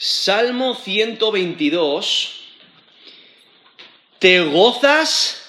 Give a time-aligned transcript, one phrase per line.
[0.00, 2.30] Salmo 122.
[4.20, 5.42] ¿Te gozas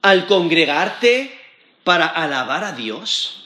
[0.00, 1.36] al congregarte
[1.82, 3.44] para alabar a Dios?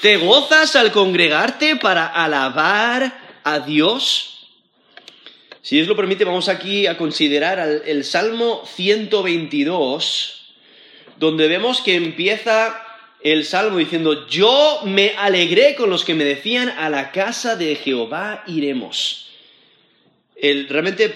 [0.00, 4.46] ¿Te gozas al congregarte para alabar a Dios?
[5.60, 10.54] Si Dios lo permite, vamos aquí a considerar el Salmo 122,
[11.16, 12.80] donde vemos que empieza
[13.20, 17.74] el Salmo diciendo, yo me alegré con los que me decían, a la casa de
[17.74, 19.31] Jehová iremos.
[20.68, 21.14] Realmente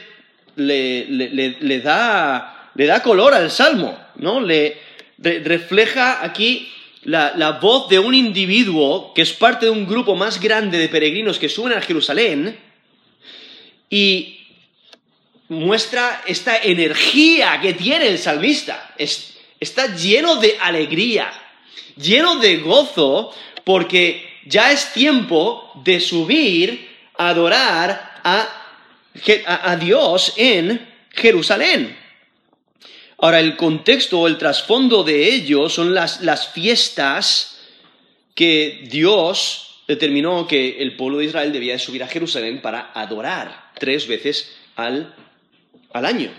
[0.57, 4.41] le, da, le da color al Salmo, ¿no?
[4.41, 4.79] Le
[5.19, 10.41] refleja aquí la, la, voz de un individuo que es parte de un grupo más
[10.41, 12.59] grande de peregrinos que suben a Jerusalén
[13.91, 14.41] y
[15.49, 18.95] muestra esta energía que tiene el salmista.
[18.97, 21.33] está lleno de alegría
[21.97, 23.35] lleno de gozo,
[23.65, 28.49] porque ya es tiempo de subir adorar a,
[29.81, 31.97] Dios en Jerusalén.
[33.19, 37.59] Ahora, el contexto o el trasfondo de ello son las, las fiestas
[38.35, 44.07] que Dios determinó que el pueblo de Israel debía subir a Jerusalén para adorar tres
[44.07, 45.15] veces al,
[45.93, 46.31] año.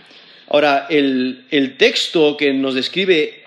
[0.49, 3.43] Ahora, el, el, texto que nos describe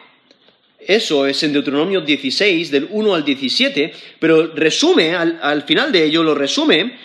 [0.80, 6.22] eso es en Deuteronomio 16, del 1 al 17, pero resume, al, final de ello
[6.22, 6.96] lo resume,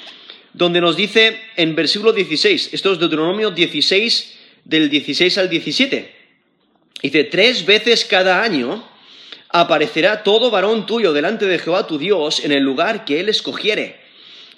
[0.56, 6.16] donde nos dice en versículo 16, esto es Deuteronomio 16, del 16 al 17,
[7.04, 8.88] dice, tres veces cada año
[9.50, 14.00] aparecerá todo varón tuyo delante de Jehová tu Dios en el lugar que él escogiere,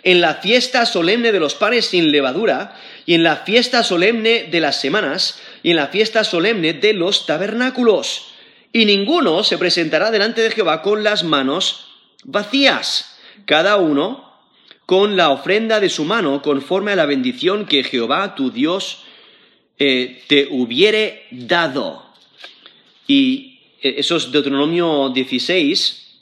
[0.03, 4.59] en la fiesta solemne de los panes sin levadura, y en la fiesta solemne de
[4.59, 8.27] las semanas, y en la fiesta solemne de los tabernáculos.
[8.71, 11.87] Y ninguno se presentará delante de Jehová con las manos
[12.23, 14.26] vacías, cada uno
[14.87, 19.03] con la ofrenda de su mano, conforme a la bendición que Jehová tu Dios
[19.77, 22.05] eh, te hubiere dado.
[23.05, 26.19] Y eh, eso es Deuteronomio 16,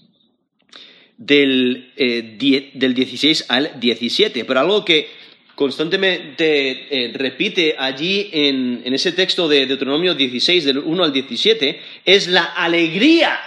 [1.15, 4.45] del, eh, del 16 al 17.
[4.45, 5.09] Pero algo que
[5.53, 12.45] constantemente repite allí en, ese texto de Deuteronomio 16, del 1 al 17, es la
[12.45, 13.39] alegría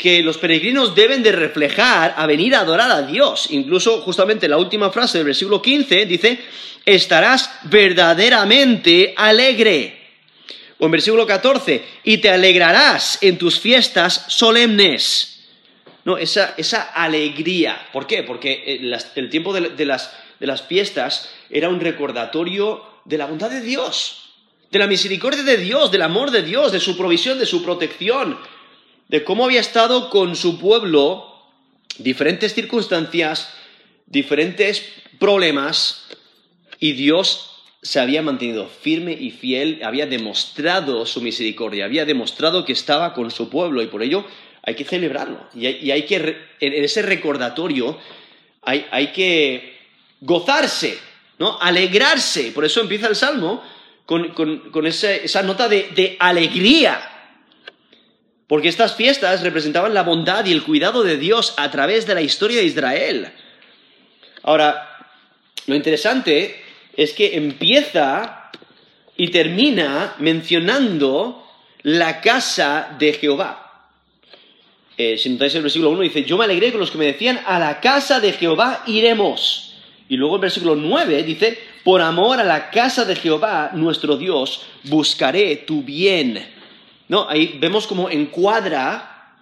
[0.00, 3.48] que los peregrinos deben de reflejar a venir a adorar a Dios.
[3.50, 6.40] Incluso justamente la última frase del versículo 15 dice,
[6.84, 9.98] estarás verdaderamente alegre.
[10.78, 15.44] O en versículo 14, y te alegrarás en tus fiestas solemnes.
[16.06, 16.54] No, esa,
[16.94, 17.88] alegría.
[17.92, 18.22] ¿Por qué?
[18.22, 23.50] Porque eh, el tiempo de las de las fiestas era un recordatorio de la bondad
[23.50, 24.30] de Dios,
[24.70, 28.38] de la misericordia de Dios, del amor de Dios, de su provisión, de su protección,
[29.10, 31.34] de cómo había estado con su pueblo
[31.98, 33.52] diferentes circunstancias,
[34.06, 34.86] diferentes
[35.18, 36.06] problemas,
[36.78, 42.72] y Dios se había mantenido firme y fiel, había demostrado su misericordia, había demostrado que
[42.72, 44.24] estaba con su pueblo, y por ello
[44.62, 45.40] hay que celebrarlo.
[45.56, 47.98] Y hay, que, en ese recordatorio,
[48.62, 49.76] hay, hay que
[50.20, 50.96] gozarse,
[51.40, 51.58] ¿no?
[51.60, 52.52] Alegrarse.
[52.52, 53.60] Por eso empieza el Salmo
[54.06, 57.09] con, esa, nota de, alegría.
[58.50, 62.20] Porque estas fiestas representaban la bondad y el cuidado de Dios a través de la
[62.20, 63.28] historia de Israel.
[64.42, 65.06] Ahora,
[65.66, 66.60] lo interesante
[66.96, 68.50] es que empieza
[69.16, 71.46] y termina mencionando
[71.82, 73.86] la casa de Jehová.
[74.98, 77.40] Eh, si notáis el versículo 1 dice, yo me alegré con los que me decían,
[77.46, 79.76] a la casa de Jehová iremos.
[80.08, 84.62] Y luego el versículo 9 dice, por amor a la casa de Jehová, nuestro Dios,
[84.82, 86.58] buscaré tu bien.
[87.10, 87.28] ¿No?
[87.28, 89.34] Ahí vemos cómo encuadra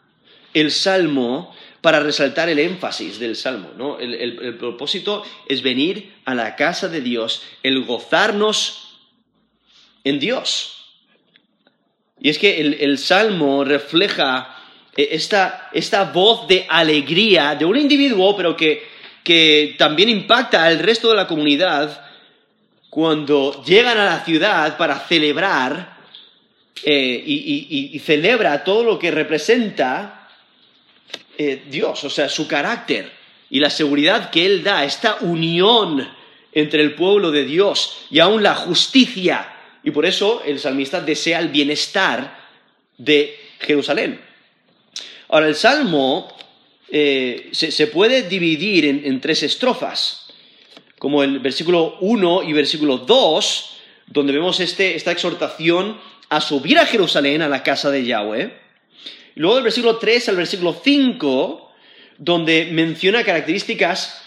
[0.54, 3.70] el salmo para resaltar el énfasis del salmo.
[3.76, 3.98] ¿no?
[4.00, 8.98] El, propósito es venir a la casa de Dios, el gozarnos
[10.02, 10.96] en Dios.
[12.18, 14.56] Y es que el, salmo refleja
[14.96, 20.78] eh, esta, esta voz de alegría de un individuo, pero que que también impacta al
[20.78, 22.02] resto de la comunidad
[22.88, 25.97] cuando llegan a la ciudad para celebrar
[26.84, 30.28] eh, y, celebra todo lo que representa
[31.36, 33.10] eh, Dios, o sea, su carácter
[33.50, 36.08] y la seguridad que Él da, esta unión
[36.52, 39.54] entre el pueblo de Dios y aún la justicia.
[39.82, 42.38] Y por eso el salmista desea el bienestar
[42.96, 44.20] de Jerusalén.
[45.28, 46.28] Ahora, el salmo
[46.90, 50.26] eh, se, puede dividir en, tres estrofas,
[50.98, 53.76] como el versículo 1 y versículo 2,
[54.06, 55.98] donde vemos este, esta exhortación
[56.28, 58.52] a subir a Jerusalén, a la casa de Yahweh.
[59.36, 61.72] luego del versículo 3 al versículo 5,
[62.18, 64.22] donde menciona características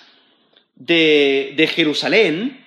[0.75, 2.65] de, Jerusalén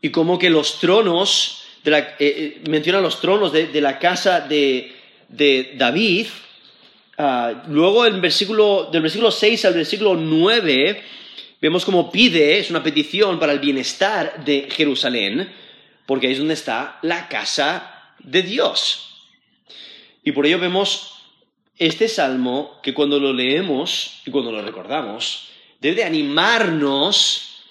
[0.00, 4.92] y como que los tronos, eh, eh, menciona los tronos de, la casa de,
[5.76, 6.26] David.
[7.18, 11.02] Ah, luego versículo, del versículo 6 al versículo 9
[11.62, 15.48] vemos como pide, es una petición para el bienestar de Jerusalén,
[16.06, 17.91] porque ahí es donde está la casa
[18.24, 19.08] de Dios.
[20.22, 21.14] Y por ello vemos
[21.78, 25.48] este salmo que cuando lo leemos y cuando lo recordamos,
[25.80, 27.64] debe animarnos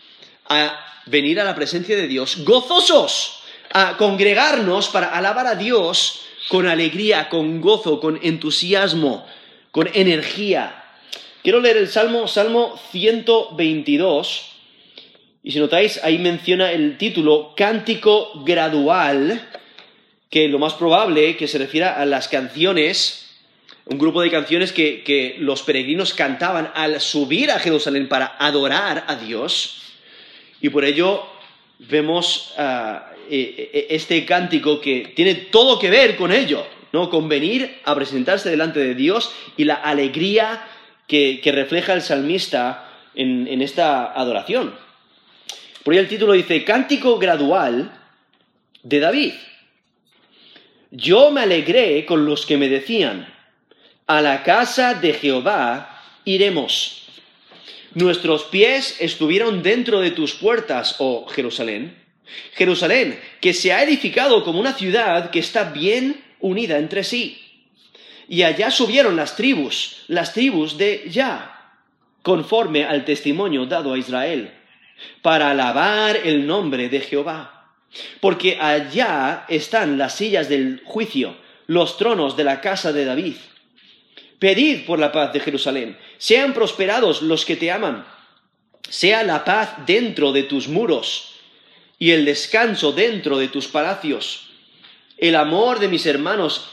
[0.49, 3.43] a venir a la presencia de Dios gozosos,
[3.73, 9.25] a congregarnos para alabar a Dios con alegría, con gozo, con entusiasmo,
[9.71, 10.83] con energía.
[11.43, 14.51] Quiero leer el Salmo, Salmo 122,
[15.43, 19.49] y si notáis, ahí menciona el título Cántico Gradual,
[20.31, 23.21] que lo más probable que se refiera a las canciones
[23.85, 29.15] un grupo de canciones que, los peregrinos cantaban al subir a Jerusalén para adorar a
[29.15, 29.81] Dios.
[30.61, 31.25] Y por ello
[31.79, 37.09] vemos ah, e, e, este cántico que tiene todo que ver con ello, ¿no?
[37.09, 40.67] Con venir a presentarse delante de Dios y la alegría
[41.07, 44.73] que, refleja el salmista en, en, esta adoración.
[45.83, 47.91] Por ello el título dice Cántico gradual
[48.83, 49.33] de David.
[50.91, 53.33] Yo me alegré con los que me decían,
[54.07, 57.03] a la casa de Jehová iremos.
[57.93, 61.97] Nuestros pies estuvieron dentro de tus puertas, oh Jerusalén.
[62.53, 67.39] Jerusalén, que se ha edificado como una ciudad que está bien unida entre sí.
[68.27, 71.73] Y allá subieron las tribus, las tribus de Ya,
[72.21, 74.51] conforme al testimonio dado a Israel,
[75.21, 77.60] para alabar el nombre de Jehová.
[78.19, 81.35] Porque allá están las sillas del juicio,
[81.67, 83.35] los tronos de la casa de David.
[84.39, 85.97] Pedid por la paz de Jerusalén.
[86.17, 88.05] Sean prosperados los que te aman.
[88.89, 91.35] Sea la paz dentro de tus muros
[91.99, 94.49] y el descanso dentro de tus palacios.
[95.17, 96.71] El amor de mis hermanos,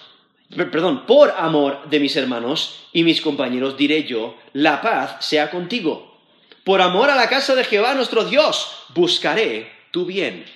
[0.57, 6.19] perdón, por amor de mis hermanos y mis compañeros diré yo, la paz sea contigo.
[6.65, 10.47] Por amor a la casa de Jehová nuestro Dios, buscaré tu bien.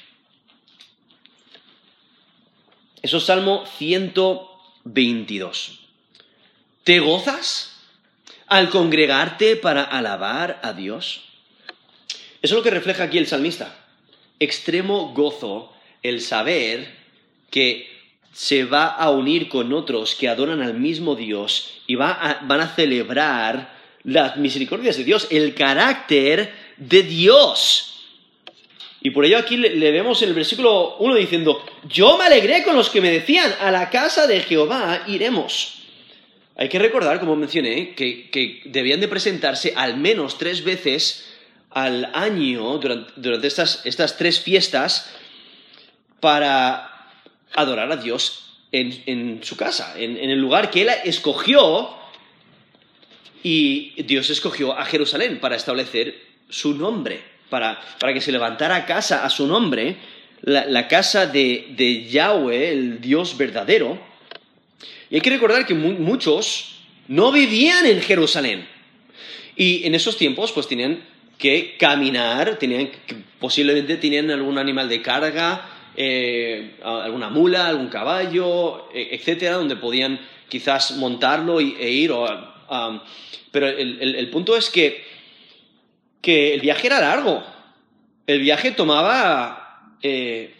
[3.03, 5.81] Eso es Salmo 122.
[6.85, 7.81] ¿Te gozas
[8.47, 11.23] al congregarte para alabar a Dios?
[12.43, 13.77] Eso es lo que refleja aquí el salmista.
[14.39, 15.73] Extremo gozo
[16.05, 16.97] el saber
[17.51, 17.91] que
[18.33, 23.75] se va a unir con otros que adoran al mismo Dios y van a celebrar
[24.05, 27.92] las misericordias de Dios, el carácter de Dios.
[29.05, 32.77] Y por ello aquí le, vemos en el versículo 1 diciendo, yo me alegré con
[32.77, 35.83] los que me decían, a la casa de Jehová iremos.
[36.57, 41.29] Hay que recordar, como mencioné, que, debían de presentarse al menos tres veces
[41.71, 45.11] al año durante, estas, tres fiestas
[46.21, 47.11] para
[47.55, 51.91] adorar a Dios en, su casa, en, el lugar que Él escogió
[53.43, 57.79] y Dios escogió a Jerusalén para establecer su nombre, para,
[58.15, 59.97] que se levantara casa a su nombre,
[60.41, 64.01] la, casa de Yahweh, el Dios verdadero,
[65.13, 68.67] y hay que recordar que muchos no vivían en Jerusalén.
[69.55, 71.05] Y en esos tiempos, pues tenían
[71.37, 72.89] que caminar, tenían
[73.39, 80.19] posiblemente tenían algún animal de carga, eh, alguna mula, algún caballo, e, etcétera, donde podían
[80.49, 82.13] quizás montarlo e ir.
[83.51, 85.05] pero el, punto es que,
[86.23, 87.45] que, el viaje era largo.
[88.27, 89.63] El viaje tomaba
[90.01, 90.55] eh,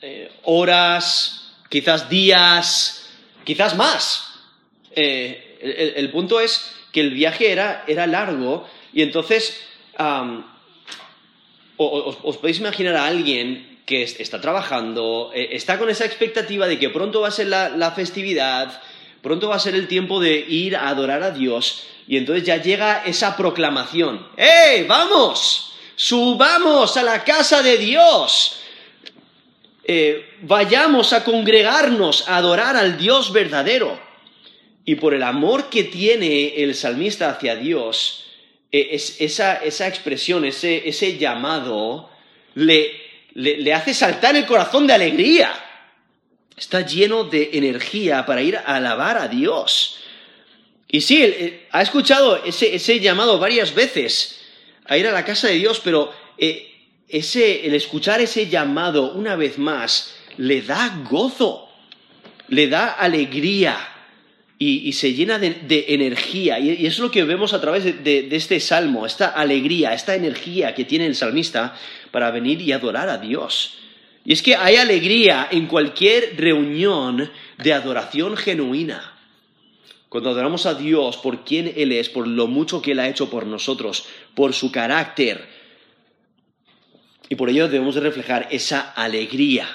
[0.00, 3.10] eh, horas, quizás días,
[3.44, 4.32] quizás más.
[4.92, 9.60] Eh, el, punto es que el viaje era, largo y entonces
[11.76, 17.22] os, podéis imaginar a alguien que está trabajando, está con esa expectativa de que pronto
[17.22, 18.80] va a ser la, festividad,
[19.22, 22.60] pronto va a ser el tiempo de ir a adorar a Dios y entonces ya
[22.60, 25.72] llega esa proclamación, ¡Eh, vamos!
[25.96, 28.60] Subamos a la casa de Dios.
[29.84, 34.00] Eh, vayamos a congregarnos a adorar al Dios verdadero.
[34.84, 38.24] Y por el amor que tiene el salmista hacia Dios,
[38.72, 42.10] eh, esa, expresión, ese, llamado,
[42.54, 42.92] le,
[43.34, 45.52] le, hace saltar el corazón de alegría.
[46.56, 50.00] Está lleno de energía para ir a alabar a Dios.
[50.94, 51.28] Y sí,
[51.72, 54.40] ha escuchado ese, llamado varias veces
[54.84, 56.72] a ir a la casa de Dios, pero eh,
[57.08, 61.68] el escuchar ese llamado una vez más le da gozo,
[62.46, 63.76] le da alegría.
[64.56, 66.60] y, se llena de, energía.
[66.60, 70.84] Y, es lo que vemos a través de, este salmo, esta alegría, esta energía que
[70.84, 71.76] tiene el salmista
[72.12, 73.78] para venir y adorar a Dios.
[74.24, 79.13] Y es que hay alegría en cualquier reunión de adoración genuina.
[80.14, 83.28] Cuando adoramos a Dios por quien Él es, por lo mucho que Él ha hecho
[83.28, 84.06] por nosotros,
[84.36, 85.44] por su carácter.
[87.28, 89.66] Y por ello debemos de reflejar esa alegría,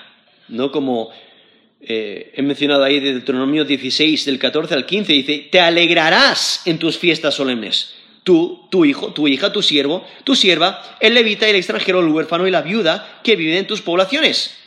[0.48, 1.10] no como
[1.82, 6.80] eh, he mencionado ahí de Deuteronomio 16, del 14 al 15, dice, te alegrarás en
[6.80, 7.96] tus fiestas solemnes.
[8.24, 12.48] Tú, tu hijo, tu hija, tu siervo, tu sierva, el levita, el extranjero, el huérfano
[12.48, 14.58] y la viuda que viven en tus poblaciones.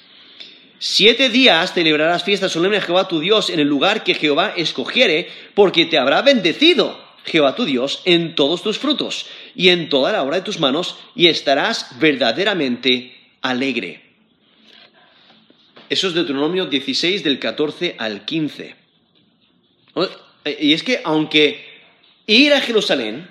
[0.85, 5.31] Siete días celebrarás fiestas solemnes a Jehová tu Dios en el lugar que Jehová escogiere,
[5.55, 10.25] porque te habrá bendecido Jehová tu Dios en todos tus frutos y en toda la
[10.25, 14.03] obra de tus manos, y estarás verdaderamente alegre.
[15.89, 18.75] Eso es Deuteronomio 16 del 14 al 15.
[20.59, 21.65] Y es que aunque
[22.27, 23.29] ir a Jerusalén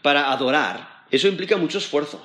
[0.00, 2.24] para adorar, eso implica mucho esfuerzo,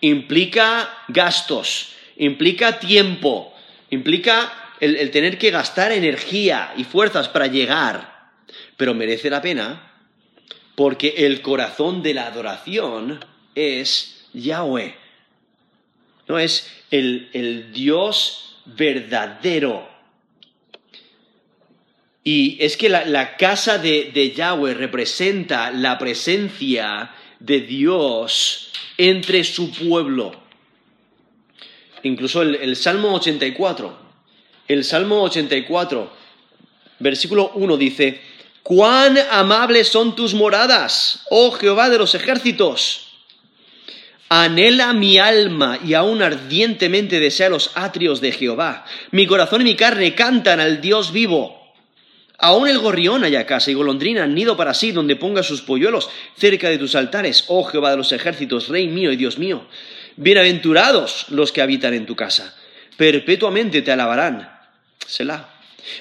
[0.00, 3.54] implica gastos, implica tiempo,
[3.90, 8.30] implica el, tener que gastar energía y fuerzas para llegar,
[8.76, 9.92] pero merece la pena
[10.74, 14.96] porque el corazón de la adoración es Yahweh.
[16.26, 19.88] No es el, el Dios verdadero.
[22.24, 30.43] Y es que la, casa de, Yahweh representa la presencia de Dios entre su pueblo.
[32.04, 33.96] Incluso el, el Salmo 84,
[34.68, 36.10] el Salmo 84,
[37.00, 38.20] versículo 1 dice,
[38.62, 43.00] cuán amables son tus moradas, oh Jehová de los ejércitos.
[44.28, 48.84] Anhela mi alma y aún ardientemente desea los atrios de Jehová.
[49.10, 51.62] Mi corazón y mi carne cantan al Dios vivo.
[52.38, 56.68] Aún el gorrión haya casa y golondrina nido para sí donde ponga sus polluelos cerca
[56.68, 59.66] de tus altares, oh Jehová de los ejércitos, Rey mío y Dios mío.
[60.16, 62.54] Bienaventurados los que habitan en tu casa,
[62.96, 64.48] perpetuamente te alabarán.
[65.06, 65.48] Selah.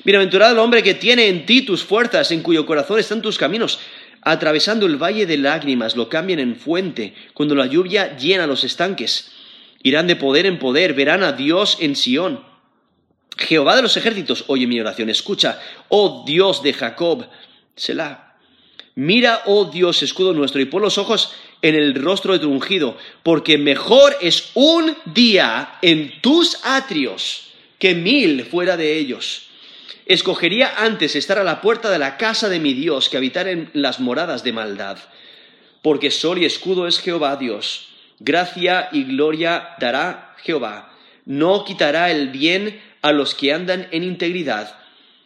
[0.04, 3.80] Bienaventurado el hombre que tiene en ti tus fuerzas, en cuyo corazón están tus caminos
[4.26, 9.32] atravesando el valle de lágrimas, lo cambian en fuente, cuando la lluvia llena los estanques.
[9.82, 12.42] Irán de poder en poder, verán a Dios en Sión.
[13.38, 17.28] Jehová de los ejércitos, oye mi oración, escucha, oh Dios de Jacob,
[17.76, 18.38] Selah.
[18.96, 22.98] Mira, oh Dios, escudo nuestro, y pon los ojos en el rostro de tu ungido,
[23.24, 27.48] porque mejor es un día en tus atrios
[27.80, 29.48] que mil fuera de ellos.
[30.06, 33.70] Escogería antes estar a la puerta de la casa de mi Dios que habitar en
[33.72, 34.98] las moradas de maldad.
[35.82, 37.88] Porque sol y escudo es Jehová Dios.
[38.20, 40.94] Gracia y gloria dará Jehová.
[41.26, 44.76] No quitará el bien a los que andan en integridad.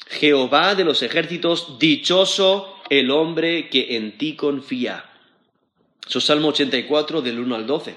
[0.07, 5.06] Jehová de los ejércitos, dichoso el hombre que en ti confía.
[6.07, 7.95] Eso es Salmo 84 del 1 al 12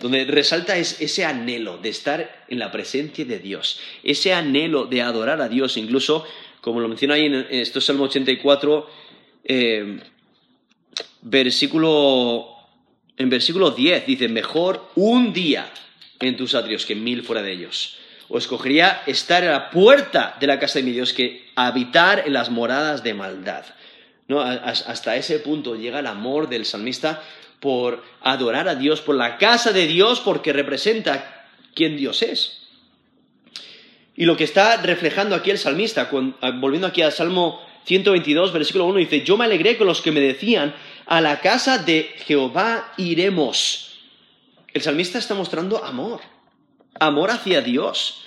[0.00, 5.40] donde resalta ese anhelo de estar en la presencia de Dios, ese anhelo de adorar
[5.40, 6.24] a Dios, incluso,
[6.60, 8.90] como lo menciona ahí en, esto Salmo 84,
[9.44, 10.00] eh,
[11.22, 12.46] versículo,
[13.16, 15.70] en versículo 10, dice, mejor un día
[16.20, 17.96] en tus atrios que mil fuera de ellos.
[18.28, 22.32] O escogería estar a la puerta de la casa de mi Dios que habitar en
[22.32, 23.64] las moradas de maldad.
[24.28, 24.40] ¿No?
[24.40, 27.22] Hasta ese punto llega el amor del salmista
[27.60, 32.66] por adorar a Dios, por la casa de Dios, porque representa quién Dios es.
[34.16, 36.10] Y lo que está reflejando aquí el salmista,
[36.58, 40.20] volviendo aquí al Salmo 122, versículo 1, dice, yo me alegré con los que me
[40.20, 40.74] decían,
[41.06, 44.00] a la casa de Jehová iremos.
[44.72, 46.20] El salmista está mostrando amor,
[46.98, 48.22] amor hacia Dios,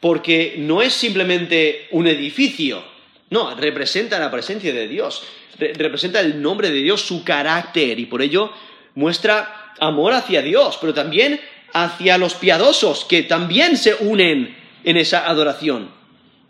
[0.00, 2.84] porque no es simplemente un edificio,
[3.30, 5.22] no, representa la presencia de Dios
[5.58, 8.52] representa el nombre de Dios, su carácter, y por ello
[8.94, 11.40] muestra amor hacia Dios, pero también
[11.72, 15.90] hacia los piadosos, que también se unen en esa adoración.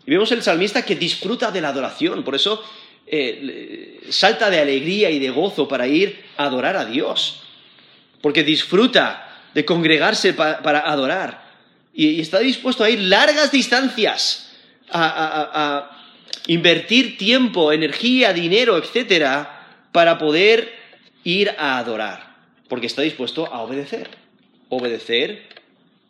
[0.05, 2.63] Y vemos el salmista que disfruta de la adoración, por eso
[3.05, 7.41] eh, salta de alegría y de gozo para ir a adorar a Dios,
[8.21, 11.47] porque disfruta de congregarse para adorar
[11.93, 14.51] y, está dispuesto a ir largas distancias
[14.89, 15.96] a
[16.47, 20.73] invertir tiempo, energía, dinero, etcétera, para poder
[21.23, 22.35] ir a adorar,
[22.67, 24.09] porque está dispuesto a obedecer,
[24.69, 25.43] obedecer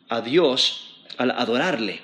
[0.10, 2.02] a Dios al adorarle,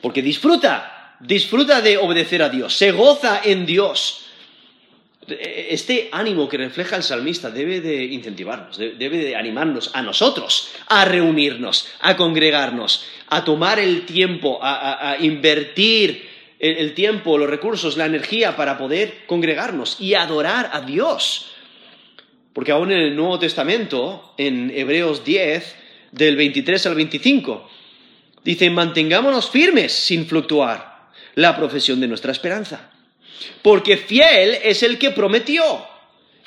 [0.00, 4.20] porque disfruta, disfruta de obedecer a Dios, se goza en Dios.
[5.26, 11.06] Este ánimo que refleja el salmista debe de incentivarnos, debe de animarnos a nosotros a
[11.06, 16.33] reunirnos, a congregarnos, a tomar el tiempo, a, a invertir
[16.64, 21.50] el, tiempo, los recursos, la energía para poder congregarnos y adorar a Dios.
[22.54, 25.76] Porque aún en el Nuevo Testamento, en Hebreos 10,
[26.12, 27.68] del 23 al 25,
[28.44, 32.90] dice, mantengámonos firmes sin fluctuar la profesión de nuestra esperanza.
[33.60, 35.86] Porque fiel es el que prometió.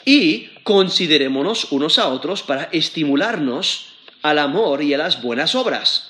[0.03, 3.93] Y considerémonos unos a otros para estimularnos
[4.23, 6.06] al amor y a las buenas obras,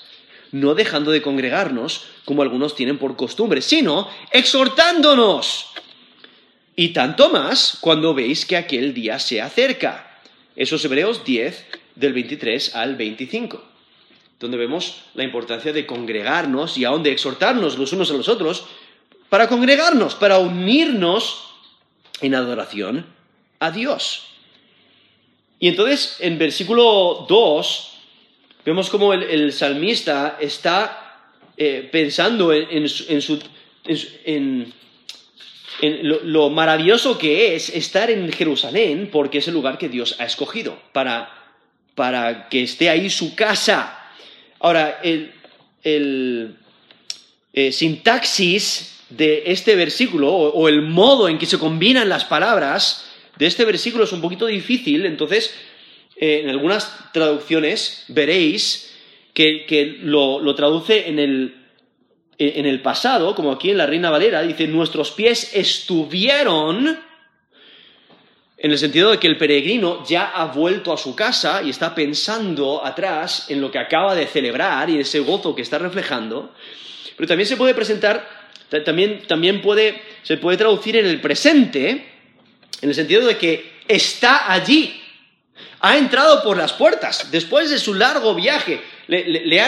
[0.52, 5.68] no dejando de congregarnos como algunos tienen por costumbre, sino exhortándonos.
[6.76, 10.22] Y tanto más cuando veis que aquel día se acerca.
[10.56, 13.64] Esos Hebreos 10, del 23 al 25,
[14.40, 18.66] donde vemos la importancia de congregarnos y aún de exhortarnos los unos a los otros
[19.30, 21.44] para congregarnos, para unirnos
[22.22, 23.06] en adoración
[23.60, 24.28] a Dios.
[25.60, 27.97] Y entonces en versículo 2
[28.68, 33.40] vemos como el, salmista está eh, pensando en, su,
[34.26, 34.74] en,
[36.02, 40.78] lo, maravilloso que es estar en Jerusalén, porque es el lugar que Dios ha escogido
[40.92, 41.32] para,
[41.96, 44.12] para que esté ahí su casa.
[44.60, 45.32] Ahora, el,
[47.54, 53.46] eh, sintaxis de este versículo, o el modo en que se combinan las palabras de
[53.46, 55.54] este versículo es un poquito difícil, entonces
[56.20, 58.96] eh, en algunas traducciones veréis
[59.34, 61.56] que, lo, traduce en el,
[62.40, 67.00] en el pasado, como aquí en la Reina Valera, dice, nuestros pies estuvieron,
[68.58, 71.94] en el sentido de que el peregrino ya ha vuelto a su casa y está
[71.94, 76.52] pensando atrás en lo que acaba de celebrar y ese gozo que está reflejando,
[77.16, 78.28] pero también se puede presentar,
[78.84, 81.90] también, también puede, se puede traducir en el presente,
[82.82, 85.00] en el sentido de que está allí,
[85.80, 88.82] ha entrado por las puertas después de su largo viaje.
[89.08, 89.62] Le,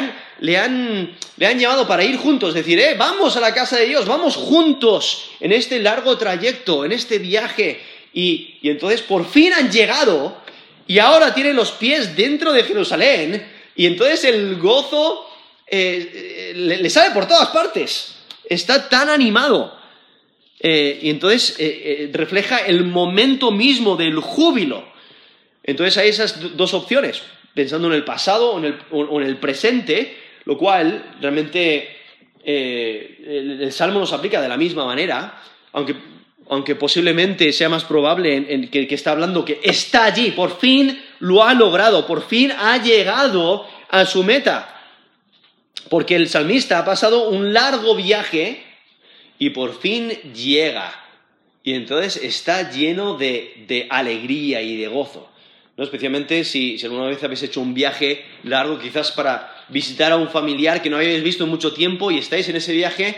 [0.57, 5.31] han, llevado para ir juntos, decir, eh, vamos a la casa de Dios, vamos juntos
[5.39, 7.79] en este largo trayecto, en este viaje.
[8.13, 10.37] Y, entonces por fin han llegado
[10.87, 15.29] y ahora tienen los pies dentro de Jerusalén y entonces el gozo
[15.67, 18.15] eh, le, sale por todas partes.
[18.43, 19.77] Está tan animado.
[20.59, 24.88] Eh, y entonces eh, refleja el momento mismo del júbilo.
[25.63, 27.21] Entonces hay esas dos opciones,
[27.53, 31.97] pensando en el pasado o en el, presente, lo cual realmente
[32.43, 35.41] eh, el, Salmo nos aplica de la misma manera,
[35.71, 41.53] aunque, posiblemente sea más probable que está hablando que está allí, por fin lo ha
[41.53, 44.75] logrado, por fin ha llegado a su meta.
[45.89, 48.63] Porque el salmista ha pasado un largo viaje
[49.37, 50.93] y por fin llega.
[51.63, 55.28] Y entonces está lleno de alegría y de gozo.
[55.83, 60.81] Especialmente si, alguna vez habéis hecho un viaje largo, quizás para visitar a un familiar
[60.81, 63.15] que no habéis visto en mucho tiempo y estáis en ese viaje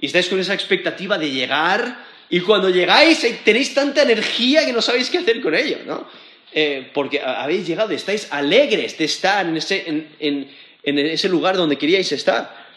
[0.00, 4.72] y estáis con esa expectativa de llegar y cuando llegáis eh, tenéis tanta energía que
[4.72, 6.06] no sabéis qué hacer con ello, ¿no?
[6.52, 12.10] Eh, porque habéis llegado estáis alegres de estar en ese, en ese lugar donde queríais
[12.10, 12.68] estar.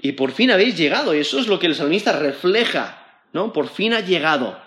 [0.00, 3.52] Y por fin habéis llegado, y eso es lo que el salmista refleja, ¿no?
[3.52, 4.58] Por fin ha llegado.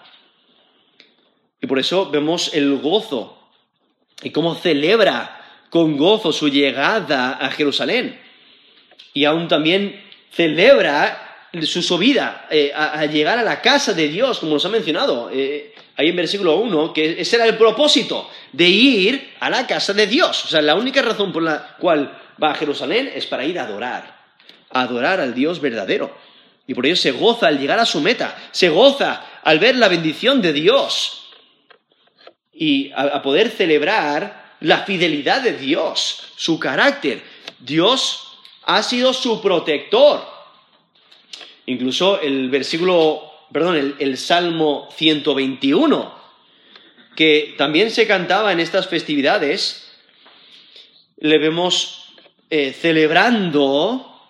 [1.61, 3.40] Y por eso vemos el gozo
[4.23, 8.19] y cómo celebra con gozo su llegada a Jerusalén.
[9.13, 14.53] Y aún también celebra su subida eh, a, llegar a la casa de Dios, como
[14.53, 19.33] nos ha mencionado eh, ahí en versículo 1, que ese era el propósito de ir
[19.39, 20.45] a la casa de Dios.
[20.45, 23.63] O sea, la única razón por la cual va a Jerusalén es para ir a
[23.63, 24.17] adorar,
[24.69, 26.15] a adorar al Dios verdadero.
[26.67, 29.89] Y por ello se goza al llegar a su meta, se goza al ver la
[29.89, 31.20] bendición de Dios
[32.61, 37.23] y a, poder celebrar la fidelidad de Dios, su carácter.
[37.57, 40.23] Dios ha sido su protector.
[41.65, 46.13] Incluso el versículo, perdón, el, Salmo 121,
[47.15, 49.91] que también se cantaba en estas festividades,
[51.17, 52.13] le vemos
[52.51, 54.27] eh, celebrando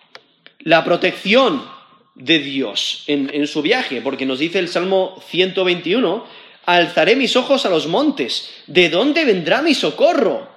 [0.60, 1.70] la protección
[2.14, 7.66] de Dios en, en, su viaje, porque nos dice el Salmo 121 Alzaré mis ojos
[7.66, 8.50] a los montes.
[8.66, 10.48] ¿De dónde vendrá mi socorro?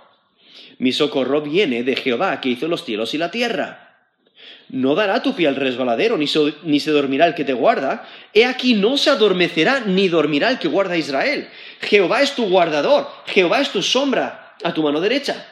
[0.78, 3.86] Mi socorro viene de Jehová, que hizo los cielos y la tierra.
[4.70, 8.08] No dará tu pie al resbaladero, ni se, dormirá el que te guarda.
[8.34, 11.48] He aquí no se adormecerá, ni dormirá el que guarda a Israel.
[11.82, 15.48] Jehová es tu guardador, Jehová es tu sombra a tu mano derecha.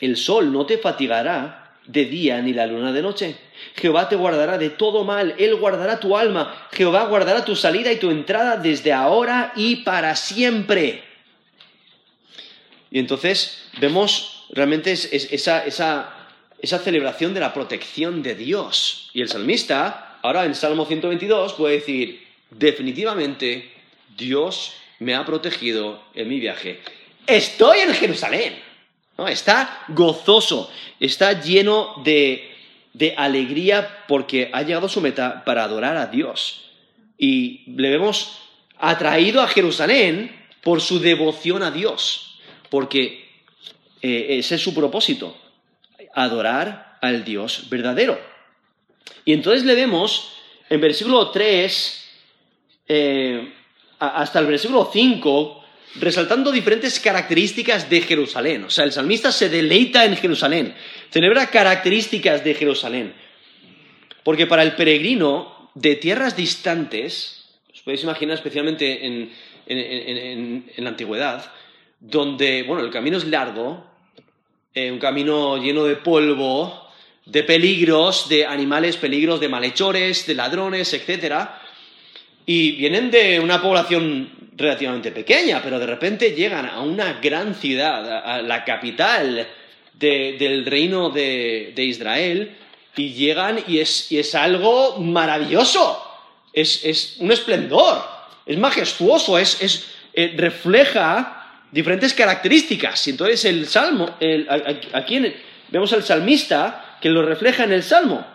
[0.00, 3.36] El sol no te fatigará de día ni la luna de noche.
[3.76, 7.96] Jehová te guardará de todo mal, Él guardará tu alma, Jehová guardará tu salida y
[7.96, 11.02] tu entrada desde ahora y para siempre.
[12.90, 19.10] Y entonces vemos realmente esa, esa, celebración de la protección de Dios.
[19.14, 23.70] Y el salmista ahora en Salmo 122 puede decir, definitivamente
[24.16, 26.80] Dios me ha protegido en mi viaje.
[27.26, 28.70] Estoy en Jerusalén.
[29.28, 32.49] Está gozoso, está lleno de,
[32.92, 36.70] de alegría porque ha llegado a su meta para adorar a Dios.
[37.16, 38.38] Y le vemos
[38.78, 43.28] atraído a Jerusalén por su devoción a Dios, porque
[44.02, 45.36] eh, ese es su propósito,
[46.14, 48.18] adorar al Dios verdadero.
[49.24, 50.32] Y entonces le vemos
[50.68, 52.10] en versículo 3
[52.88, 53.52] eh,
[53.98, 55.59] hasta el versículo 5
[55.96, 58.64] resaltando diferentes características de Jerusalén.
[58.64, 60.74] O sea, el salmista se deleita en Jerusalén,
[61.10, 63.14] celebra características de Jerusalén.
[64.22, 69.30] Porque para el peregrino de tierras distantes, os podéis imaginar especialmente en,
[69.66, 71.50] en, la antigüedad,
[71.98, 73.84] donde, bueno, el camino es largo,
[74.74, 76.88] eh, un camino lleno de polvo,
[77.26, 81.48] de peligros, de animales, peligros de malhechores, de ladrones, etc.
[82.46, 88.24] Y vienen de una población relativamente pequeña, pero de repente llegan a una gran ciudad,
[88.24, 89.48] a la capital
[89.94, 92.56] del reino de, Israel,
[92.96, 96.06] y llegan y es, es algo maravilloso,
[96.52, 98.20] es, es un esplendor
[98.50, 103.06] es majestuoso, es, eh, refleja diferentes características.
[103.06, 104.16] Y entonces el salmo,
[104.92, 105.34] aquí
[105.68, 108.26] vemos al salmista que lo refleja en el salmo.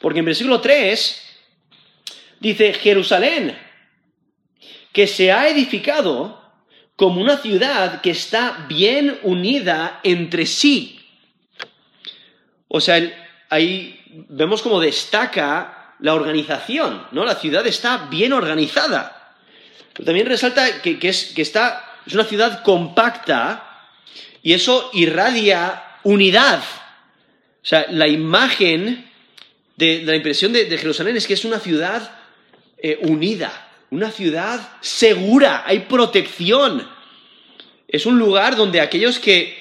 [0.00, 1.38] Porque en versículo 3
[2.40, 3.54] dice, Jerusalén,
[4.94, 6.40] que se ha edificado
[6.96, 11.00] como una ciudad que está bien unida entre sí.
[12.68, 13.02] O sea,
[13.50, 17.24] ahí vemos cómo destaca la organización, ¿no?
[17.24, 19.34] La ciudad está bien organizada.
[20.04, 23.90] También resalta que, es, que está, es una ciudad compacta
[24.42, 26.60] y eso irradia unidad.
[26.60, 29.10] O sea, la imagen
[29.76, 32.16] de, la impresión de, Jerusalén es que es una ciudad
[32.78, 33.63] eh, unida,
[33.94, 36.84] una ciudad segura, hay protección.
[37.86, 39.56] Es un lugar donde aquellos que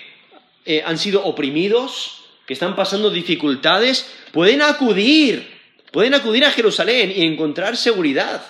[0.66, 5.48] eh, han sido oprimidos, que están pasando dificultades, pueden acudir,
[5.92, 8.44] pueden acudir a Jerusalén y encontrar seguridad.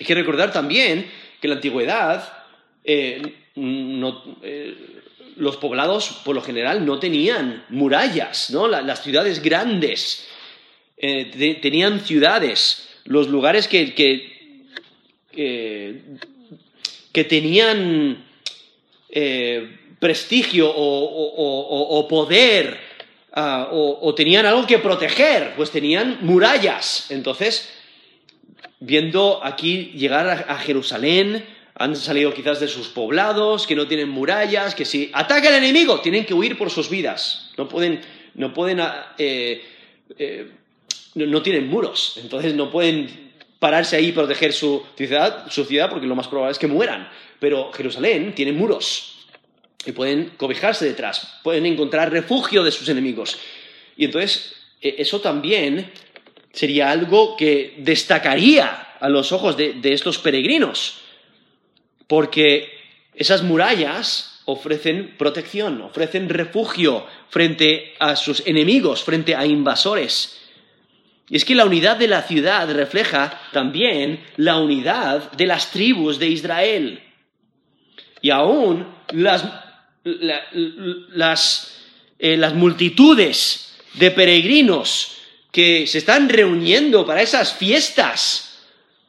[0.00, 2.32] Hay que recordar también que en la antigüedad
[2.82, 3.20] eh,
[3.56, 4.76] eh,
[5.36, 8.66] los poblados por lo general no tenían murallas, ¿no?
[8.68, 10.26] las ciudades grandes
[10.96, 14.37] tenían ciudades, los lugares que,
[17.12, 18.24] tenían
[19.98, 22.78] prestigio o, poder
[23.32, 27.10] ah, o tenían algo que proteger, pues tenían murallas.
[27.10, 27.68] Entonces,
[28.80, 34.74] viendo aquí llegar a, Jerusalén, han salido quizás de sus poblados, que no tienen murallas,
[34.74, 37.50] que si ataca el enemigo, tienen que huir por sus vidas.
[37.56, 38.00] No pueden,
[38.34, 39.62] no pueden, ah, eh,
[40.18, 40.50] eh,
[41.14, 43.27] no, tienen muros, entonces no pueden
[43.58, 47.08] pararse ahí y proteger su ciudad, porque lo más probable es que mueran.
[47.38, 49.26] Pero Jerusalén tiene muros
[49.84, 53.38] y pueden cobijarse detrás, pueden encontrar refugio de sus enemigos.
[53.96, 55.90] Y entonces e, eso también
[56.52, 60.98] sería algo que destacaría a los ojos de, estos peregrinos,
[62.06, 62.68] porque
[63.14, 70.37] esas murallas ofrecen protección, ofrecen refugio frente a sus enemigos, frente a invasores.
[71.30, 76.18] Y es que la unidad de la ciudad refleja también la unidad de las tribus
[76.18, 77.02] de Israel.
[78.22, 79.44] Y aún las,
[82.18, 85.18] eh, las multitudes de peregrinos
[85.52, 88.60] que se están reuniendo para esas fiestas.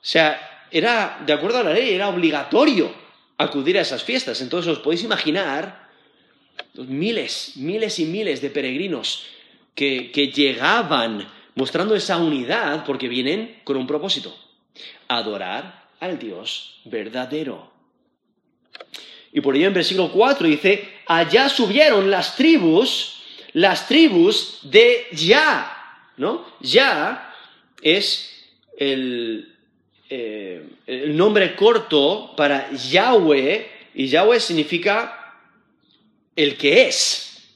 [0.01, 2.93] O sea, era, de acuerdo a la ley, era obligatorio
[3.37, 4.41] acudir a esas fiestas.
[4.41, 5.87] Entonces os podéis imaginar
[6.73, 9.25] los miles, miles y miles de peregrinos
[9.73, 14.35] que, que llegaban mostrando esa unidad porque vienen con un propósito,
[15.07, 17.71] adorar al Dios verdadero.
[19.31, 23.21] Y por ello en versículo 4 dice, allá subieron las tribus,
[23.53, 26.45] las tribus de Ya, ¿no?
[26.61, 27.33] Ya
[27.81, 28.29] es
[28.77, 29.45] eh,
[30.87, 35.35] el, nombre corto para Yahweh, y Yahweh significa
[36.35, 37.47] el que es,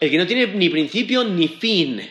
[0.00, 2.02] el que no tiene ni principio ni fin.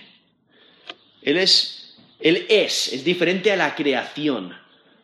[1.27, 4.55] Él es, él es, es diferente a la creación.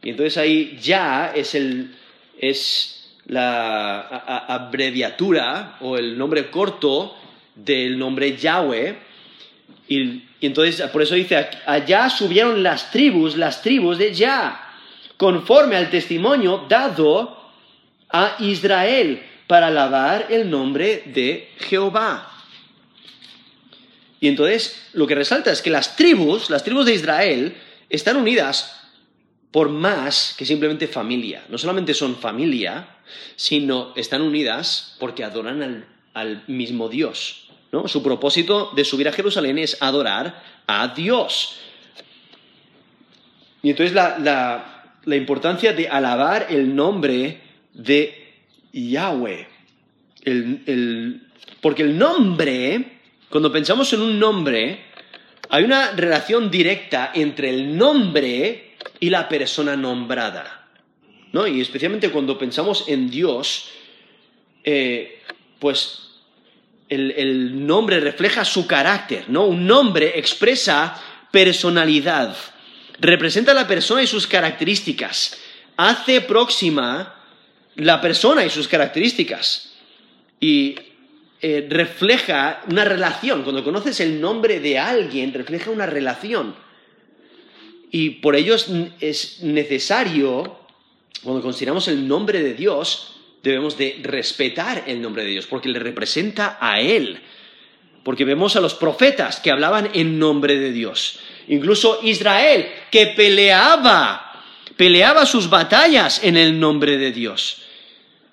[0.02, 1.96] Y entonces ahí ya es, el,
[2.40, 4.02] es la
[4.48, 7.16] abreviatura o el nombre corto
[7.56, 8.96] del nombre Yahweh.
[9.88, 14.74] Y y entonces, por eso dice, allá subieron las tribus, las tribus de Ya,
[15.16, 17.50] conforme al testimonio dado
[18.10, 22.30] a Israel para alabar el nombre de Jehová.
[24.24, 27.58] Y entonces lo que resalta es que las tribus, las tribus de Israel,
[27.90, 28.80] están unidas
[29.52, 31.44] por más que simplemente familia.
[31.50, 32.88] No solamente son familia,
[33.36, 37.50] sino están unidas porque adoran al, mismo Dios.
[37.74, 37.90] ¿no?
[37.90, 41.58] Su propósito de subir a Jerusalén es adorar a Dios.
[43.62, 47.42] Y entonces la, importancia de alabar el nombre
[47.74, 48.36] de
[48.72, 49.50] Yahweh.
[51.60, 52.93] porque el nombre,
[53.34, 54.86] cuando pensamos en un nombre,
[55.50, 60.68] hay una relación directa entre el nombre y la persona nombrada.
[61.32, 61.48] ¿no?
[61.48, 63.72] Y especialmente cuando pensamos en Dios,
[64.64, 65.24] eh,
[65.58, 66.12] pues
[66.88, 69.48] el, nombre refleja su carácter, ¿no?
[69.48, 72.38] Un nombre expresa personalidad,
[73.00, 75.40] representa a la persona y sus características,
[75.76, 77.16] hace próxima
[77.78, 79.74] la persona y sus características.
[80.40, 80.76] Y
[81.44, 83.44] eh, refleja una relación.
[83.44, 86.56] Cuando conoces el nombre de alguien, refleja una relación.
[87.92, 90.64] Y por ello es necesario
[91.24, 95.80] cuando consideramos el nombre de Dios, debemos de respetar el nombre de Dios, porque le
[95.80, 97.22] representa a Él.
[98.04, 101.20] Porque vemos a los profetas que hablaban en nombre de Dios.
[101.48, 104.44] Incluso Israel, que peleaba,
[104.76, 107.62] peleaba sus batallas en el nombre de Dios.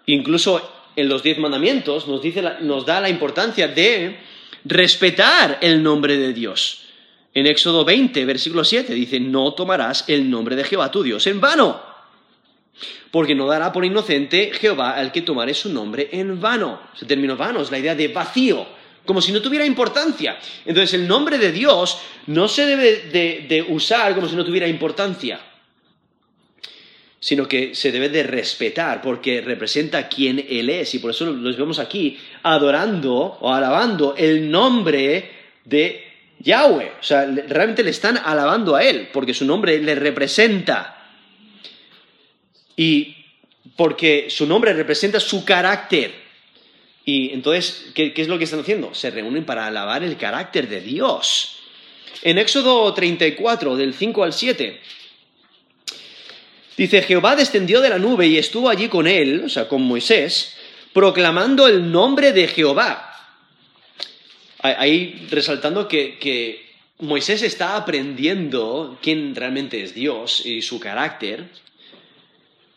[0.07, 4.19] Incluso en los diez mandamientos nos, dice, nos da la importancia de
[4.65, 6.83] respetar el nombre de Dios.
[7.33, 11.41] En Éxodo 20, versículo 7, dice, no tomarás el nombre de Jehová tu Dios en
[11.41, 11.91] vano
[13.11, 16.81] porque no dará por inocente Jehová al que tomare su nombre en vano.
[16.95, 18.67] Ese término vano es la idea de vacío,
[19.05, 20.39] como si no tuviera importancia.
[20.65, 25.41] Entonces el nombre de Dios no se debe de, usar como si no tuviera importancia,
[27.21, 30.95] sino que se debe de respetar porque representa quién Él es.
[30.95, 35.31] Y por eso los vemos aquí adorando o alabando el nombre
[35.65, 36.05] de
[36.39, 36.93] Yahweh.
[36.99, 40.97] O sea, realmente le están alabando a Él porque su nombre le representa.
[42.75, 43.17] Y
[43.77, 46.13] porque su nombre representa su carácter.
[47.05, 48.95] Y entonces, ¿qué, es lo que están haciendo?
[48.95, 51.59] Se reúnen para alabar el carácter de Dios.
[52.23, 54.81] En Éxodo 34, del 5 al 7,
[56.85, 60.57] dice, Jehová descendió de la nube y estuvo allí con él, o sea, con Moisés,
[60.93, 63.07] proclamando el nombre de Jehová.
[64.63, 71.49] Ahí resaltando que, que Moisés está aprendiendo quién realmente es Dios y su carácter,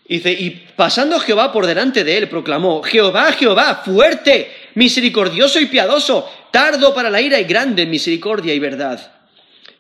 [0.06, 6.30] Dice, y pasando Jehová por delante de él, proclamó, Jehová, Jehová, fuerte, misericordioso y piadoso,
[6.52, 9.14] tardo para la ira y grande en misericordia y verdad,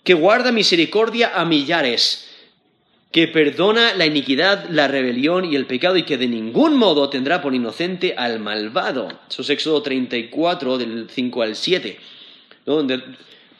[0.03, 2.29] que guarda misericordia a millares,
[3.13, 7.41] que perdona la iniquidad, la rebelión y el pecado, y que de ningún modo tendrá
[7.41, 9.07] por inocente al malvado.
[9.29, 11.97] Eso es Éxodo 34, del 5 al 7,
[12.65, 13.01] donde,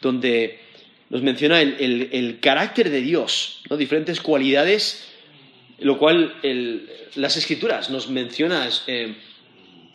[0.02, 0.60] donde,
[1.08, 3.78] nos menciona el, el carácter de Dios, ¿no?
[3.78, 5.14] diferentes cualidades
[5.80, 6.34] lo cual
[7.14, 9.14] las escrituras nos mencionan eh,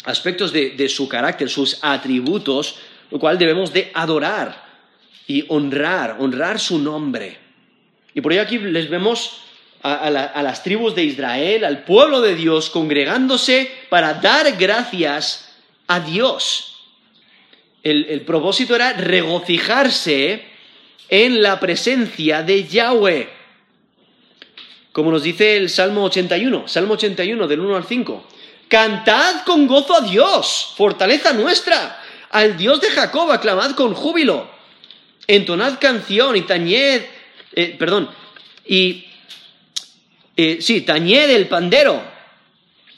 [0.06, 2.76] aspectos de, su carácter, sus atributos,
[3.12, 4.68] lo cual debemos de adorar
[5.28, 7.38] y honrar, honrar su nombre.
[8.14, 9.42] Y por ello aquí les vemos
[9.82, 15.50] a, las tribus de Israel, al pueblo de Dios, congregándose para dar gracias
[15.88, 16.66] a Dios.
[17.84, 20.44] el propósito era regocijarse
[21.10, 23.30] en la presencia de Yahweh.
[24.92, 28.28] Como nos dice el Salmo 81, Salmo 81 del 1 al 5.
[28.68, 32.02] Cantad con gozo a Dios, fortaleza nuestra.
[32.30, 34.50] Al Dios de Jacob aclamad con júbilo.
[35.28, 37.04] Entonad canción y tañed,
[37.54, 38.10] eh, perdón,
[38.66, 39.06] y
[40.42, 42.02] eh, sí, tañed el pandero,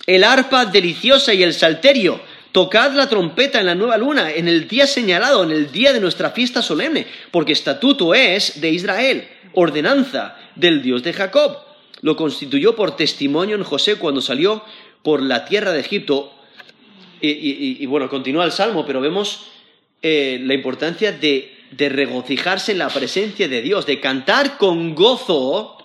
[0.06, 2.20] el arpa deliciosa y el salterio.
[2.52, 6.02] Tocad la trompeta en la nueva luna, en el día señalado, en el día de
[6.02, 12.76] nuestra fiesta solemne, porque estatuto es de Israel, ordenanza del Dios de Jacob lo constituyó
[12.76, 14.64] por testimonio en José cuando salió
[15.04, 16.34] por la tierra de Egipto.
[17.22, 19.46] Y, bueno, continúa el Salmo, pero vemos
[20.02, 25.78] eh, la importancia de, regocijarse en la presencia de Dios, de cantar con gozo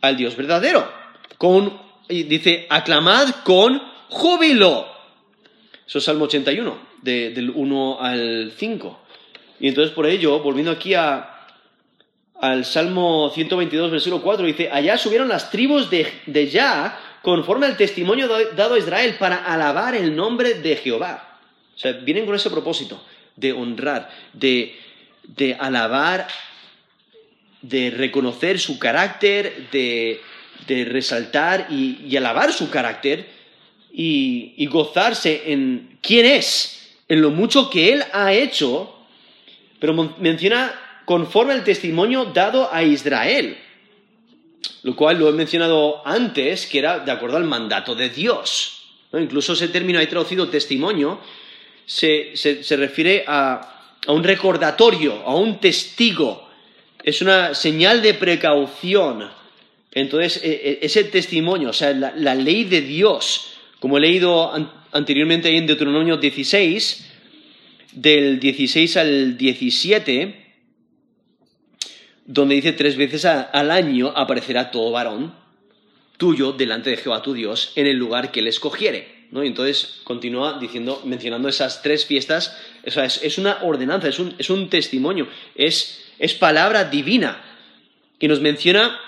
[0.00, 0.90] al Dios verdadero.
[1.38, 4.86] Con, dice, aclamad con júbilo.
[5.86, 9.00] Eso es Salmo 81, del 1 al 5.
[9.60, 11.46] Y entonces por ello, volviendo aquí a,
[12.40, 17.76] al Salmo 122, versículo 4, dice, allá subieron las tribus de, de Ya conforme al
[17.76, 21.38] testimonio dado a Israel para alabar el nombre de Jehová.
[21.74, 23.02] O sea, vienen con ese propósito
[23.36, 24.74] de honrar, de,
[25.24, 26.26] de alabar,
[27.62, 30.20] de reconocer su carácter, de,
[30.66, 33.28] de resaltar y, alabar su carácter
[33.92, 38.96] y, gozarse en quién es, en lo mucho que Él ha hecho
[39.80, 40.72] pero menciona
[41.06, 43.56] conforme al testimonio dado a Israel,
[44.82, 48.82] lo cual lo he mencionado antes, que era de acuerdo al mandato de Dios.
[49.12, 51.18] Incluso ese término ahí traducido testimonio
[51.86, 52.34] se,
[52.76, 56.49] refiere a, un recordatorio, a un testigo.
[57.02, 59.28] Es una señal de precaución.
[59.92, 64.52] Entonces, e, e, ese testimonio, o sea, la, ley de Dios, como he leído
[64.92, 67.06] anteriormente ahí en Deuteronomio 16,
[67.92, 70.36] del 16 al 17,
[72.26, 75.34] donde dice tres veces al año aparecerá todo varón
[76.20, 79.26] tuyo delante de Jehová tu Dios en el lugar que él escogiere.
[79.30, 79.42] ¿no?
[79.42, 84.68] Y entonces continúa diciendo, mencionando esas tres fiestas, es, una ordenanza, es un, es un
[84.68, 87.42] testimonio, es, es palabra divina.
[88.20, 89.00] que nos menciona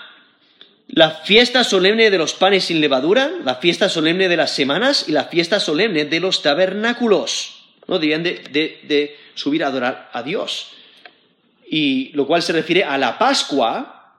[0.87, 5.11] la fiesta solemne de los panes sin levadura, la fiesta solemne de las semanas y
[5.11, 7.63] la fiesta solemne de los tabernáculos.
[7.87, 7.99] ¿no?
[7.99, 10.71] Debían de, subir a adorar a Dios.
[11.69, 14.15] Y lo cual se refiere a la Pascua,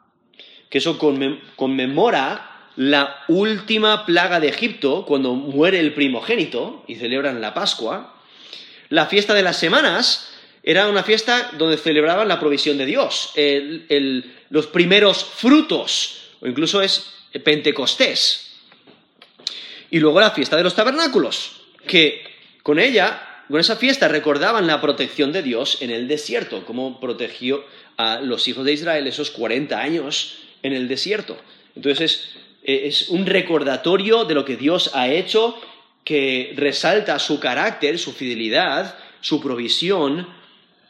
[0.71, 7.53] que eso conmemora la última plaga de Egipto, cuando muere el primogénito y celebran la
[7.53, 8.15] Pascua.
[8.91, 10.34] La fiesta de las semanas
[10.67, 13.33] era una fiesta donde celebraban la provisión de Dios,
[14.49, 17.13] los primeros frutos, o incluso es
[17.45, 18.53] Pentecostés.
[19.91, 22.25] Y luego la fiesta de los tabernáculos, que
[22.63, 27.65] con ella, con esa fiesta, recordaban la protección de Dios en el desierto, cómo protegió
[27.97, 31.37] a los hijos de Israel esos 40 años en el desierto.
[31.77, 32.31] Entonces
[32.63, 35.61] es un recordatorio de lo que Dios ha hecho
[36.05, 40.27] que resalta su carácter, su fidelidad, su provisión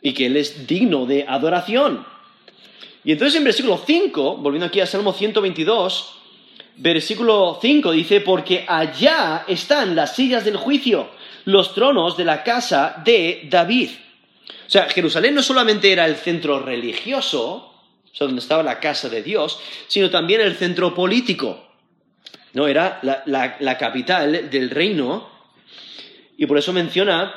[0.04, 2.06] y que Él es digno de adoración.
[3.02, 6.18] Y entonces en versículo 5, volviendo aquí a Salmo 122,
[6.76, 11.08] versículo 5 dice, porque allá están las sillas del juicio,
[11.46, 13.90] los tronos de la casa de David.
[14.66, 19.08] O sea, Jerusalén no solamente era el centro religioso, o sea, donde estaba la casa
[19.08, 21.66] de Dios, sino también el centro político.
[22.52, 25.30] No, era la, capital del reino,
[26.36, 27.34] y por eso menciona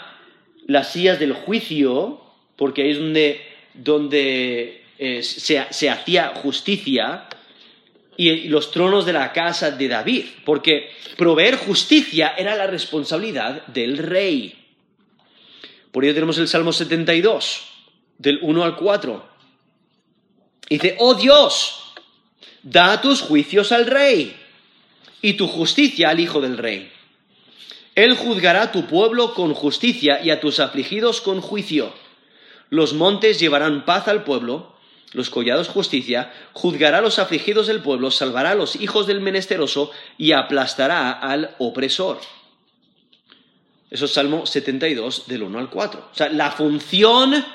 [0.65, 2.27] las sillas del juicio,
[2.58, 3.41] porque ahí es donde,
[3.74, 7.30] donde eh, se, hacía justicia,
[8.20, 14.00] y los tronos de la casa de David, porque proveer justicia era la responsabilidad del
[14.00, 14.56] rey.
[15.91, 17.67] Por ello tenemos el Salmo 72,
[18.17, 19.30] del 1 al 4.
[20.70, 21.93] Dice, oh Dios,
[22.63, 24.36] da tus juicios al rey
[25.22, 26.91] y tu justicia al hijo del rey.
[27.93, 31.93] Él juzgará a tu pueblo con justicia y a tus afligidos con juicio.
[32.69, 34.75] Los montes llevarán paz al pueblo,
[35.13, 39.91] los collados justicia, juzgará a los afligidos del pueblo, salvará a los hijos del menesteroso
[40.17, 42.19] y aplastará al opresor.
[43.89, 46.10] Eso es Salmo 72 del 1 al 4.
[46.12, 47.45] O sea, la función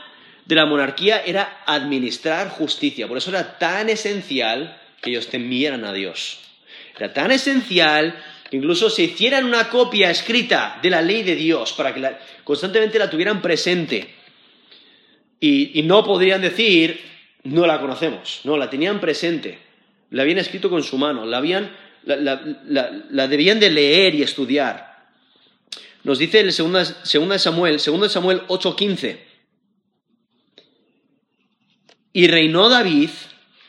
[0.46, 3.07] de la monarquía era administrar justicia.
[3.07, 6.40] Por eso era tan esencial que ellos temieran a Dios.
[6.96, 8.16] Era tan esencial
[8.48, 12.98] que incluso se hicieran una copia escrita de la ley de Dios para que constantemente
[12.98, 14.22] la tuvieran presente.
[15.44, 17.00] Y, no podrían decir,
[17.42, 19.59] no la conocemos, no, la tenían presente,
[20.11, 25.09] la habían escrito con su mano, la, habían, la, debían de leer y estudiar.
[26.05, 26.94] Nos dice el 2
[27.40, 29.18] Samuel, 2 Samuel 8:15,
[32.12, 33.11] y reinó David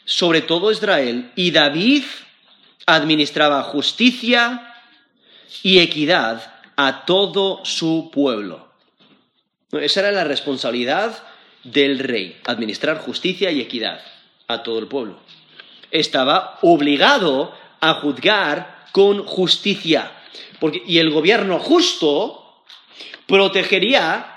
[0.05, 2.03] sobre todo Israel, y David
[2.86, 4.75] administraba justicia
[5.63, 8.71] y equidad a todo su pueblo.
[9.71, 11.23] Esa era la responsabilidad
[11.63, 14.02] del rey, administrar justicia y equidad
[14.47, 15.19] a todo el pueblo.
[15.91, 20.12] Estaba obligado a juzgar con justicia,
[20.86, 22.63] y el gobierno justo
[23.28, 24.34] protegería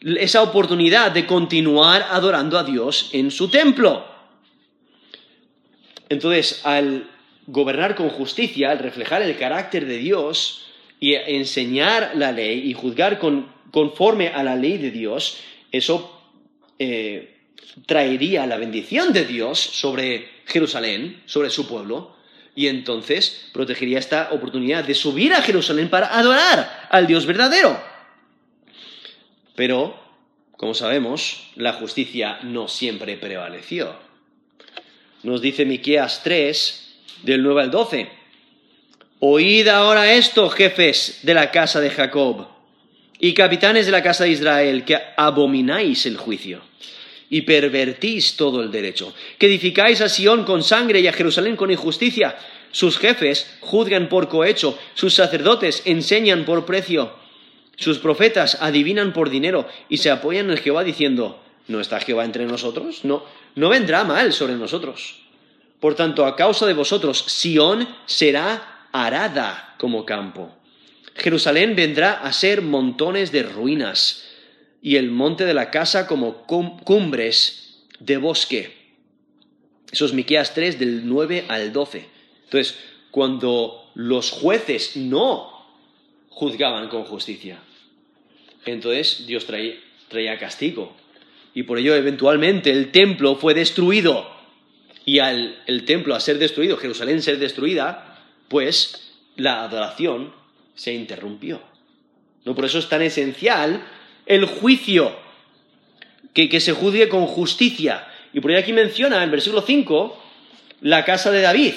[0.00, 4.06] esa oportunidad de continuar adorando a Dios en su templo.
[6.08, 7.08] Entonces, al
[7.46, 10.66] gobernar con justicia, al reflejar el carácter de Dios
[11.00, 13.18] y enseñar la ley y juzgar
[13.70, 15.38] conforme a la ley de Dios,
[15.72, 16.17] eso
[16.78, 17.36] eh,
[17.86, 22.16] traería la bendición de Dios sobre Jerusalén, sobre su pueblo,
[22.54, 27.80] y entonces protegería esta oportunidad de subir a Jerusalén para adorar al Dios verdadero.
[29.54, 29.98] Pero,
[30.56, 33.96] como sabemos, la justicia no siempre prevaleció.
[35.22, 38.10] Nos dice Miqueas 3, del 9 al 12.
[39.20, 42.57] Oíd ahora esto, jefes de la casa de Jacob
[43.18, 46.60] y capitanes de la casa de Israel, que abomináis el juicio
[47.30, 51.70] y pervertís todo el derecho, que edificáis a Sión con sangre y a Jerusalén con
[51.70, 52.36] injusticia.
[52.70, 57.12] Sus jefes juzgan por cohecho, sus sacerdotes enseñan por precio,
[57.76, 62.46] sus profetas adivinan por dinero y se apoyan en Jehová diciendo, ¿No está Jehová entre
[62.46, 63.04] nosotros?
[63.04, 65.16] No, no vendrá mal sobre nosotros.
[65.80, 70.56] Por tanto, a causa de vosotros, Sión será arada como campo.
[71.18, 74.24] Jerusalén vendrá a ser montones de ruinas
[74.80, 78.72] y el monte de la casa como cumbres de bosque.
[79.90, 82.06] Eso es Miqueas 3 del 9 al 12.
[82.44, 82.78] Entonces,
[83.10, 85.66] cuando los jueces no
[86.28, 87.58] juzgaban con justicia,
[88.64, 89.74] entonces Dios traía,
[90.08, 90.94] traía castigo.
[91.54, 94.30] Y por ello, eventualmente, el templo fue destruido.
[95.04, 100.37] Y al el templo a ser destruido, Jerusalén ser destruida, pues la adoración
[100.78, 101.60] se interrumpió.
[102.44, 102.54] ¿No?
[102.54, 103.84] Por eso es tan esencial
[104.26, 105.14] el juicio,
[106.32, 108.06] que, que se juzgue con justicia.
[108.32, 110.24] Y por ello aquí menciona en versículo 5
[110.82, 111.74] la casa de David,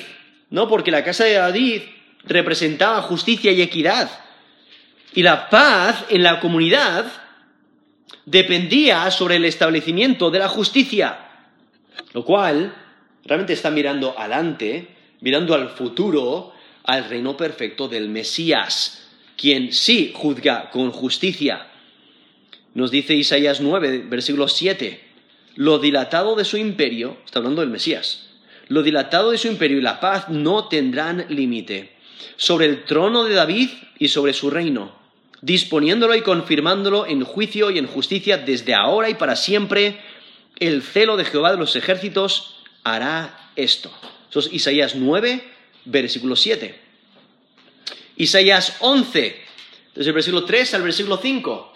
[0.51, 0.67] ¿no?
[0.67, 1.81] Porque la casa de David
[2.25, 4.11] representaba justicia y equidad.
[5.15, 7.11] Y la paz en la comunidad
[8.25, 11.17] dependía sobre el establecimiento de la justicia,
[12.13, 12.75] lo cual
[13.25, 14.89] realmente está mirando adelante,
[15.21, 16.53] mirando al futuro,
[16.84, 19.07] al reino perfecto del Mesías,
[19.38, 21.67] quien sí juzga con justicia.
[22.73, 25.01] Nos dice Isaías 9, versículo 7,
[25.55, 28.29] lo dilatado de su imperio, está hablando del Mesías,
[28.67, 31.97] lo dilatado de su imperio y la paz no tendrán límite
[32.38, 33.69] sobre el trono de David
[33.99, 34.95] y sobre su reino,
[35.41, 39.99] disponiéndolo y confirmándolo en juicio y en justicia desde ahora y para siempre.
[40.59, 43.91] El celo de Jehová de los ejércitos hará esto.
[44.29, 45.43] Eso es Isaías 9,
[45.86, 46.79] versículo 7.
[48.17, 49.41] Isaías 11,
[49.95, 51.73] desde el versículo 3 al versículo 5.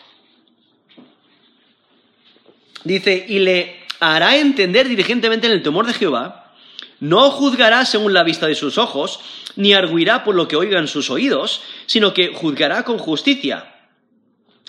[2.84, 6.54] Dice, y le hará entender diligentemente en el temor de Jehová,
[7.00, 9.20] no juzgará según la vista de sus ojos,
[9.56, 13.75] ni arguirá por lo que oigan sus oídos, sino que juzgará con justicia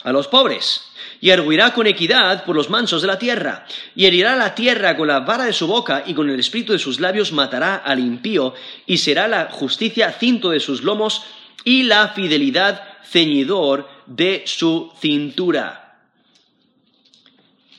[0.07, 0.83] a los pobres,
[1.21, 5.09] y arguirá con equidad por los mansos de la tierra, y herirá la tierra con
[5.09, 8.55] la vara de su boca, y con el espíritu de sus labios matará al impío,
[8.87, 11.25] y será la justicia cinto de sus lomos,
[11.65, 15.99] y la fidelidad ceñidor de su cintura.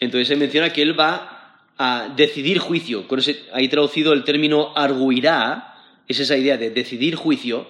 [0.02, 3.08] Entonces se menciona que él va a decidir juicio.
[3.08, 5.78] Con ese, ahí traducido el término arguirá,
[6.10, 7.70] es esa idea de decidir juicio,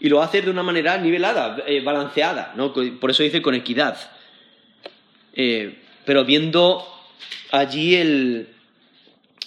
[0.00, 2.72] y lo hace de una manera nivelada, eh, balanceada, ¿no?
[2.72, 3.98] por eso dice con equidad.
[5.34, 6.86] Eh, pero viendo
[7.52, 8.48] allí el,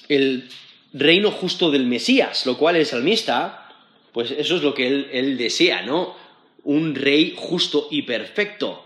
[0.07, 0.49] el,
[0.93, 3.67] reino justo del Mesías, lo cual el salmista,
[4.11, 6.15] pues eso es lo que él, él desea, ¿no?
[6.63, 8.85] Un rey justo y perfecto.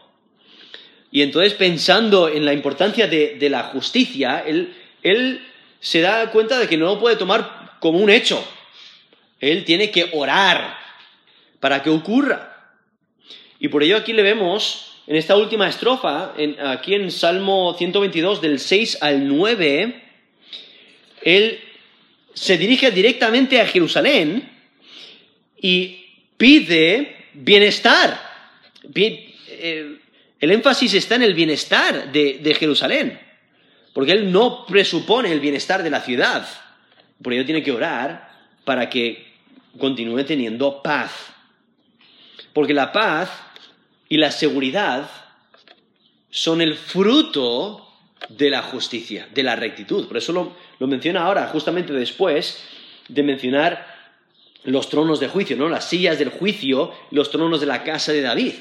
[1.11, 5.45] Y entonces pensando en la importancia de, la justicia, él, él
[5.81, 8.41] se da cuenta de que no lo puede tomar como un hecho.
[9.41, 10.86] Él tiene que orar
[11.59, 12.73] para que ocurra.
[13.59, 16.33] Y por ello aquí le vemos en esta última estrofa,
[16.65, 20.03] aquí en Salmo 122 del 6 al 9,
[21.21, 21.59] él
[22.33, 24.51] se dirige directamente a Jerusalén
[25.59, 26.05] y
[26.37, 28.21] pide bienestar.
[28.93, 29.97] Eh,
[30.39, 33.19] el énfasis está en el bienestar de, Jerusalén,
[33.93, 36.47] porque él no presupone el bienestar de la ciudad.
[37.21, 38.29] Por ello tiene que orar
[38.63, 39.25] para que
[39.79, 41.11] continúe teniendo paz.
[42.57, 43.29] Porque la paz
[44.09, 45.07] y la seguridad
[46.31, 47.87] son el fruto
[48.29, 50.07] de la justicia, de la rectitud.
[50.07, 52.63] Por eso lo, menciona ahora, justamente después
[53.09, 53.85] de mencionar
[54.63, 55.69] los tronos de juicio, ¿no?
[55.69, 58.53] Las sillas del juicio, los tronos de la casa de David.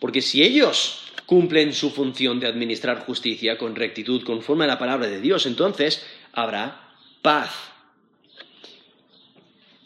[0.00, 5.06] Porque si ellos cumplen su función de administrar justicia con rectitud conforme a la palabra
[5.06, 6.90] de Dios, entonces habrá
[7.22, 7.52] paz.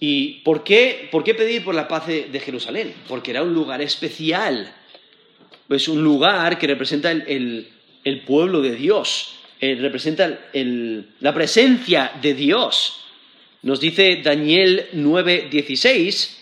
[0.00, 2.94] ¿Y por qué, por qué pedir por la paz de, Jerusalén?
[3.08, 4.72] Porque era un lugar especial.
[5.68, 7.68] Es un lugar que representa el,
[8.26, 13.00] pueblo de Dios, eh, representa la presencia de Dios.
[13.62, 16.38] Nos dice Daniel 9:16,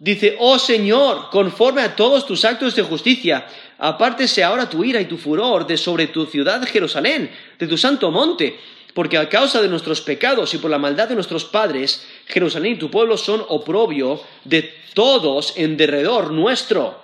[0.00, 3.46] dice, oh Señor, conforme a todos tus actos de justicia,
[3.78, 8.10] apártese ahora tu ira y tu furor de sobre tu ciudad Jerusalén, de tu santo
[8.10, 8.58] monte,
[8.92, 12.78] porque a causa de nuestros pecados y por la maldad de nuestros padres, Jerusalén y
[12.78, 17.02] tu pueblo son oprobio de todos en derredor nuestro.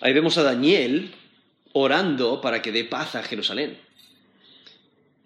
[0.00, 1.12] Ahí vemos a Daniel
[1.72, 3.78] orando para que dé paz a Jerusalén,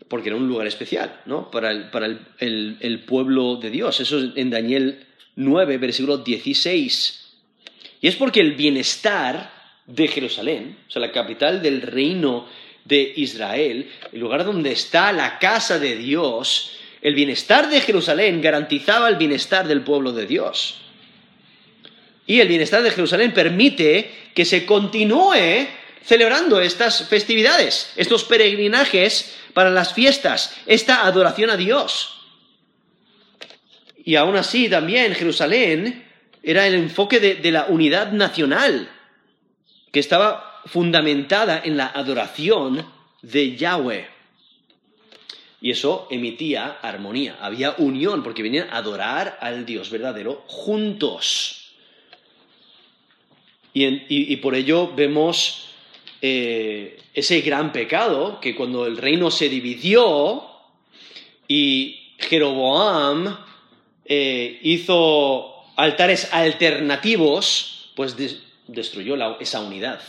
[0.09, 1.51] porque era un lugar especial, ¿no?
[1.51, 4.01] Para el, el pueblo de Dios.
[4.01, 5.07] Eso es en Daniel
[5.37, 7.21] 9, versículo 16.
[8.01, 9.53] Y es porque el bienestar
[9.87, 12.47] de Jerusalén, o sea, la capital del reino
[12.85, 16.73] de Israel, el lugar donde está la casa de Dios,
[17.03, 20.83] el bienestar de Jerusalén garantizaba el bienestar del pueblo de Dios.
[22.27, 25.67] Y el bienestar de Jerusalén permite que se continúe
[26.05, 32.21] celebrando estas festividades, estos peregrinajes para las fiestas, esta adoración a Dios.
[34.05, 36.07] Y aún así también Jerusalén
[36.43, 38.89] era el enfoque de, la unidad nacional,
[39.93, 42.87] que estaba fundamentada en la adoración
[43.23, 44.09] de Yahweh.
[45.61, 51.73] Y eso emitía armonía, había unión, porque venían a adorar al Dios verdadero juntos.
[53.73, 55.69] Y, por ello vemos
[56.23, 60.45] eh, ese gran pecado, que cuando el reino se dividió
[61.47, 63.37] y Jeroboam
[64.05, 68.17] eh, hizo altares alternativos, pues
[68.67, 70.01] destruyó esa unidad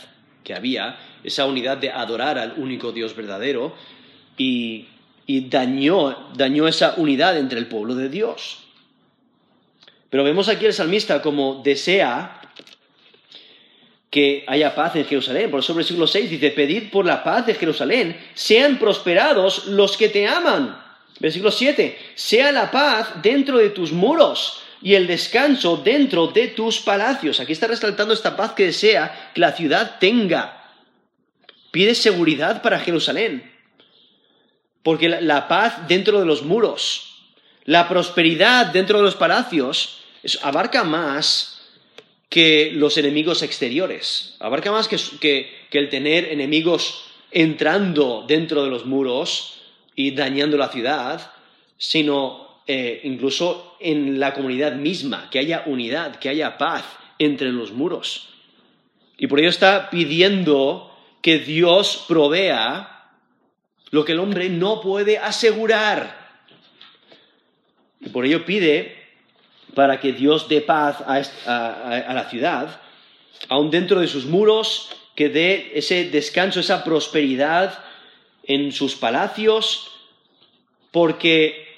[0.42, 3.74] que había, esa unidad de adorar al único Dios verdadero
[4.36, 4.86] y,
[5.26, 8.58] dañó, dañó esa unidad entre el pueblo de Dios.
[10.10, 12.40] Pero vemos aquí el salmista como desea
[14.10, 15.50] que haya paz en Jerusalén.
[15.50, 20.10] Por eso versículo 6 dice, pedid por la paz de Jerusalén, sean prosperados los que
[20.10, 20.78] te aman.
[21.18, 26.80] Versículo 7, sea la paz dentro de tus muros y el descanso dentro de tus
[26.80, 27.40] palacios.
[27.40, 30.62] Aquí está resaltando esta paz que desea que la ciudad tenga.
[31.70, 33.51] Pide seguridad para Jerusalén.
[34.82, 37.18] Porque la, paz dentro de los muros,
[37.64, 40.00] la prosperidad dentro de los palacios,
[40.42, 41.60] abarca más
[42.28, 44.36] que los enemigos exteriores.
[44.40, 49.60] Abarca más que, el tener enemigos entrando dentro de los muros
[49.94, 51.30] y dañando la ciudad,
[51.76, 56.84] sino eh, incluso en la comunidad misma, que haya unidad, que haya paz
[57.18, 58.28] entre los muros.
[59.18, 62.91] Y por ello está pidiendo que Dios provea
[63.92, 66.18] lo que el hombre no puede asegurar.
[68.00, 68.96] Y por ello pide
[69.74, 72.80] para que Dios dé paz a, la ciudad,
[73.48, 77.78] aun dentro de sus muros, que dé ese descanso, esa prosperidad
[78.44, 79.90] en sus palacios,
[80.90, 81.68] porque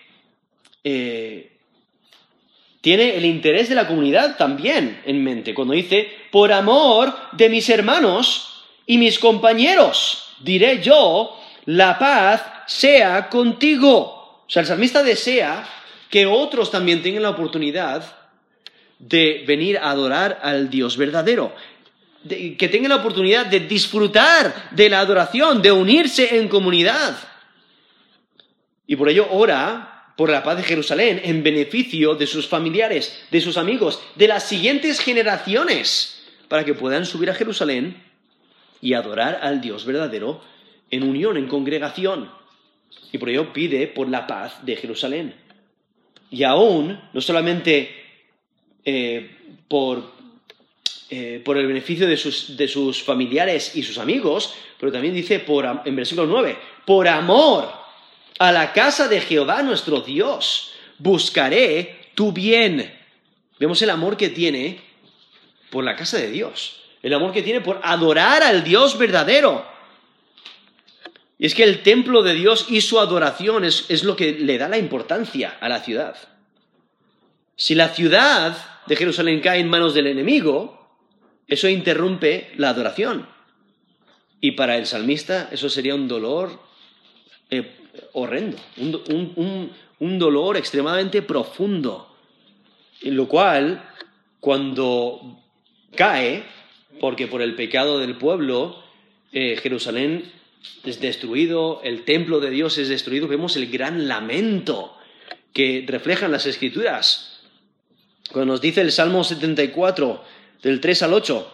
[0.85, 1.53] eh,
[2.81, 7.69] tiene el interés de la comunidad también en mente, cuando dice, por amor de mis
[7.69, 14.45] hermanos y mis compañeros, diré yo, la paz sea contigo.
[14.47, 15.67] O sea, el salmista desea
[16.11, 18.05] que otros también tengan la oportunidad
[18.99, 21.55] de venir a adorar al Dios verdadero,
[22.29, 27.17] que tengan la oportunidad de disfrutar de la adoración, de unirse en comunidad.
[28.87, 33.41] Y por ello ora por la paz de Jerusalén en beneficio de sus familiares, de
[33.41, 38.03] sus amigos, de las siguientes generaciones, para que puedan subir a Jerusalén
[38.81, 40.43] y adorar al Dios verdadero
[40.95, 42.31] en unión, en congregación.
[43.13, 45.45] Y por ello pide por la paz de Jerusalén
[46.35, 47.95] y aún, no solamente
[48.85, 49.31] eh,
[49.69, 50.03] por,
[51.09, 55.39] eh, por, el beneficio de sus, de sus, familiares y sus amigos, pero también dice
[55.39, 57.71] por, en versículo 9, por amor
[58.41, 62.93] a la casa de Jehová nuestro Dios, buscaré tu bien.
[63.61, 64.81] Vemos el amor que tiene
[65.71, 69.74] por la casa de Dios, el amor que tiene por adorar al Dios verdadero.
[71.39, 74.68] Y es que el templo de Dios y su adoración es, lo que le da
[74.68, 76.16] la importancia a la ciudad.
[77.57, 78.57] Si la ciudad
[78.87, 80.89] de Jerusalén cae en manos del enemigo,
[81.49, 83.28] eso interrumpe la adoración.
[84.41, 86.61] Y para el salmista eso sería un dolor
[87.51, 87.76] eh,
[88.12, 92.14] horrendo, un, dolor extremadamente profundo.
[93.03, 93.91] En lo cual,
[94.41, 95.43] cuando
[95.97, 96.45] cae,
[97.01, 98.82] porque por el pecado del pueblo,
[99.32, 100.32] eh, Jerusalén
[100.85, 104.97] es destruido, el templo de Dios es destruido, vemos el gran lamento
[105.53, 107.41] que reflejan las escrituras.
[108.31, 110.25] Cuando nos dice el Salmo 74,
[110.62, 111.53] del 3 al 8,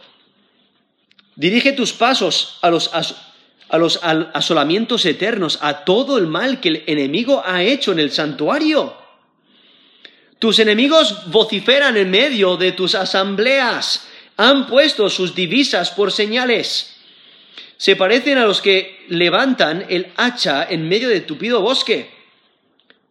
[1.36, 6.84] dirige tus pasos a los, a los asolamientos eternos, a todo el mal que el
[6.86, 8.96] enemigo ha hecho en el santuario.
[10.38, 16.99] Tus enemigos vociferan en medio de tus asambleas, han puesto sus divisas por señales
[17.80, 22.10] se parecen a los que levantan el hacha en medio de tupido bosque.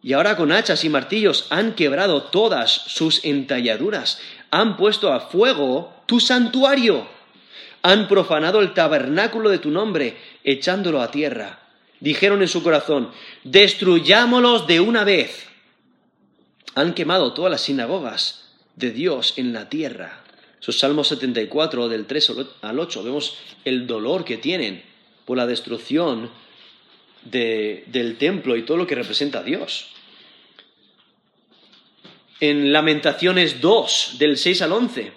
[0.04, 5.92] Y ahora con hachas y martillos han quebrado todas sus entalladuras, han puesto a fuego
[6.06, 7.08] tu santuario,
[7.82, 11.62] han profanado el tabernáculo de tu nombre, echándolo a tierra.
[12.00, 13.10] Dijeron en su corazón,
[13.44, 15.48] destruyámoslos de una vez.
[16.76, 20.22] Han quemado todas las sinagogas de Dios en la tierra.
[20.60, 24.84] Su Salmo 74, del 3 al 8, vemos el dolor que tienen
[25.26, 26.30] por la destrucción
[27.24, 29.88] del templo y todo lo que representa a Dios.
[32.40, 35.14] En Lamentaciones 2, del 6 al 11,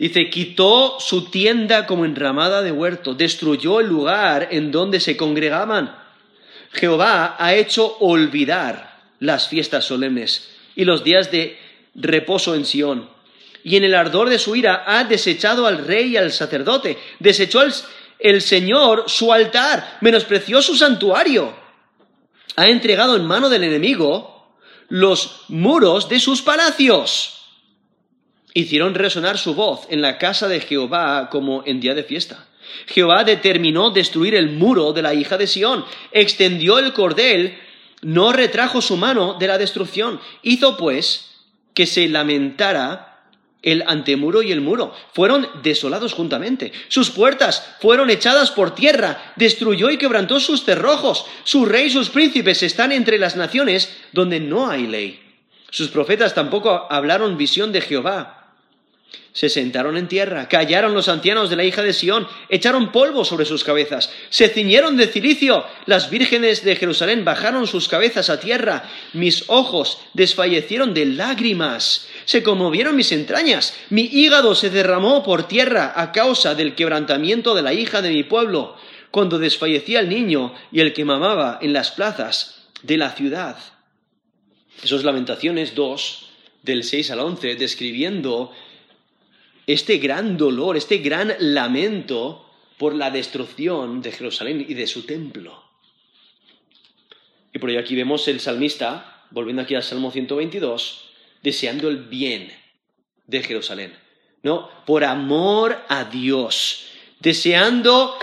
[0.00, 5.94] Dice, quitó su tienda como enramada de huerto, destruyó el lugar en donde se congregaban.
[6.72, 11.58] Jehová ha hecho olvidar las fiestas solemnes y los días de
[11.94, 13.10] reposo en Sión.
[13.62, 17.62] Y en el ardor de su ira ha desechado al rey y al sacerdote, desechó
[17.62, 17.72] el,
[18.18, 21.54] el Señor su altar, menospreció su santuario,
[22.56, 24.56] ha entregado en mano del enemigo
[24.88, 27.40] los muros de sus palacios
[28.54, 32.46] hicieron resonar su voz en la casa de Jehová como en día de fiesta.
[32.86, 37.58] Jehová determinó destruir el muro de la hija de Sión, extendió el cordel,
[38.02, 40.20] no retrajo su mano de la destrucción.
[40.42, 41.30] Hizo pues
[41.74, 43.09] que se lamentara
[43.62, 44.94] el antemuro y el muro.
[45.12, 46.72] Fueron desolados juntamente.
[46.88, 49.32] Sus puertas fueron echadas por tierra.
[49.36, 51.26] Destruyó y quebrantó sus cerrojos.
[51.44, 55.20] Su rey y sus príncipes están entre las naciones donde no hay ley.
[55.70, 58.39] Sus profetas tampoco hablaron visión de Jehová
[59.32, 63.44] se sentaron en tierra, callaron los ancianos de la hija de Sión, echaron polvo sobre
[63.44, 68.84] sus cabezas, se ciñeron de cilicio, las vírgenes de Jerusalén bajaron sus cabezas a tierra,
[69.12, 75.92] mis ojos desfallecieron de lágrimas, se conmovieron mis entrañas, mi hígado se derramó por tierra
[75.96, 78.76] a causa del quebrantamiento de la hija de mi pueblo,
[79.12, 83.56] cuando desfallecía el niño y el que mamaba en las plazas de la ciudad.
[84.82, 86.26] Esos lamentaciones 2,
[86.62, 88.52] del 6 al 11, describiendo
[89.72, 92.46] este gran dolor, este gran lamento
[92.78, 95.62] por la destrucción de Jerusalén y de su templo.
[97.52, 101.10] Y por ello aquí vemos el salmista, volviendo aquí al Salmo 122,
[101.42, 102.52] deseando el bien
[103.26, 103.96] de Jerusalén.
[104.42, 104.70] ¿No?
[104.86, 106.86] Por amor a Dios,
[107.20, 108.16] deseando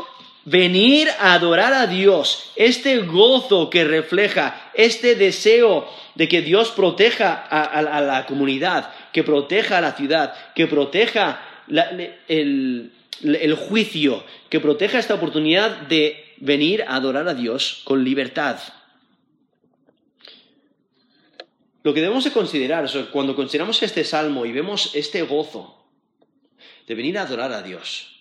[0.48, 5.86] venir a adorar a Dios, este gozo que refleja, este deseo
[6.16, 11.42] de que Dios proteja a, la comunidad, que proteja a la ciudad, que proteja
[12.30, 12.92] el,
[13.68, 18.58] juicio, que proteja esta oportunidad de venir a adorar a Dios con libertad.
[21.84, 25.90] Lo que debemos de considerar, cuando consideramos este salmo y vemos este gozo
[26.88, 28.17] de venir a adorar a Dios,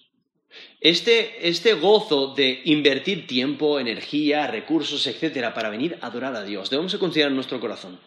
[0.80, 6.70] este, este, gozo de invertir tiempo, energía, recursos, etcétera, para venir a adorar a Dios,
[6.70, 7.98] debemos de considerar nuestro corazón.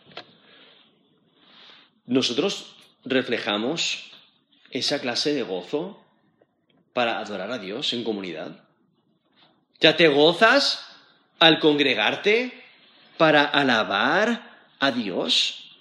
[2.05, 4.11] Nosotros reflejamos
[4.71, 6.03] esa clase de gozo
[6.93, 8.63] para adorar a Dios en comunidad.
[9.79, 10.85] ¿Ya te gozas
[11.39, 12.51] al congregarte
[13.17, 15.77] para alabar a Dios?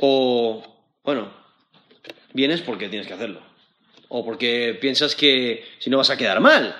[0.00, 0.62] O,
[1.02, 1.32] bueno,
[2.32, 3.53] vienes porque tienes que hacerlo.
[4.16, 6.70] O porque piensas que si no vas a quedar mal.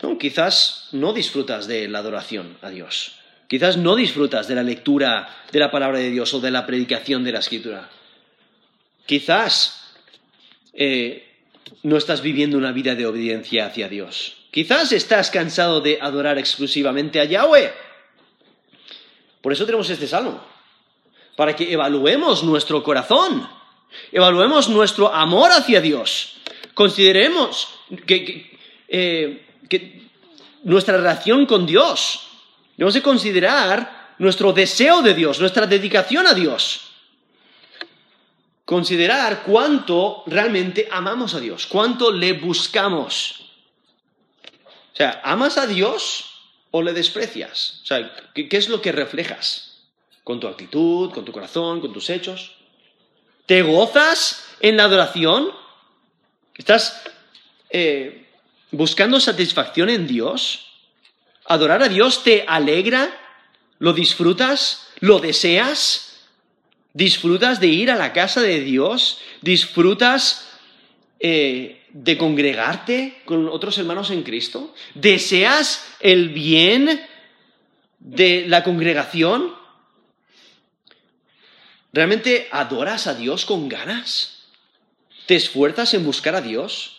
[0.00, 3.20] No, quizás no disfrutas de la adoración a Dios.
[3.48, 7.22] Quizás no disfrutas de la lectura de la palabra de Dios o de la predicación
[7.22, 7.90] de la escritura.
[9.04, 9.92] Quizás
[10.72, 11.36] eh,
[11.82, 14.38] no estás viviendo una vida de obediencia hacia Dios.
[14.50, 17.74] Quizás estás cansado de adorar exclusivamente a Yahweh.
[19.42, 20.42] Por eso tenemos este salmo,
[21.36, 23.59] para que evaluemos nuestro corazón,
[24.12, 26.36] evaluemos nuestro amor hacia Dios,
[26.74, 27.68] consideremos
[28.06, 30.02] que, eh, que
[30.64, 32.26] nuestra relación con Dios
[32.80, 36.92] Debemos de considerar nuestro deseo de Dios, nuestra dedicación a Dios.
[38.64, 43.52] Considerar cuánto realmente amamos a Dios, cuánto le buscamos.
[44.94, 46.24] O sea, ¿amas a Dios
[46.70, 47.80] o le desprecias?
[47.82, 49.82] O sea, ¿qué, es lo que reflejas?
[50.24, 52.52] ¿Con tu actitud, con tu corazón, con tus hechos?
[53.50, 55.50] ¿Te gozas en la adoración?
[56.54, 57.02] ¿Estás
[57.70, 58.28] eh,
[58.70, 60.68] buscando satisfacción en Dios?
[61.46, 63.10] ¿Adorar a Dios te alegra?
[63.80, 64.86] ¿Lo disfrutas?
[65.00, 66.28] ¿Lo deseas?
[66.92, 69.18] ¿Disfrutas de ir a la casa de Dios?
[69.42, 70.48] ¿Disfrutas
[71.18, 74.72] eh, de congregarte con otros hermanos en Cristo?
[74.94, 77.04] ¿Deseas el bien
[77.98, 79.59] de la congregación?
[81.92, 84.44] ¿Realmente adoras a Dios con ganas?
[85.26, 86.96] ¿Te esfuerzas en buscar a Dios?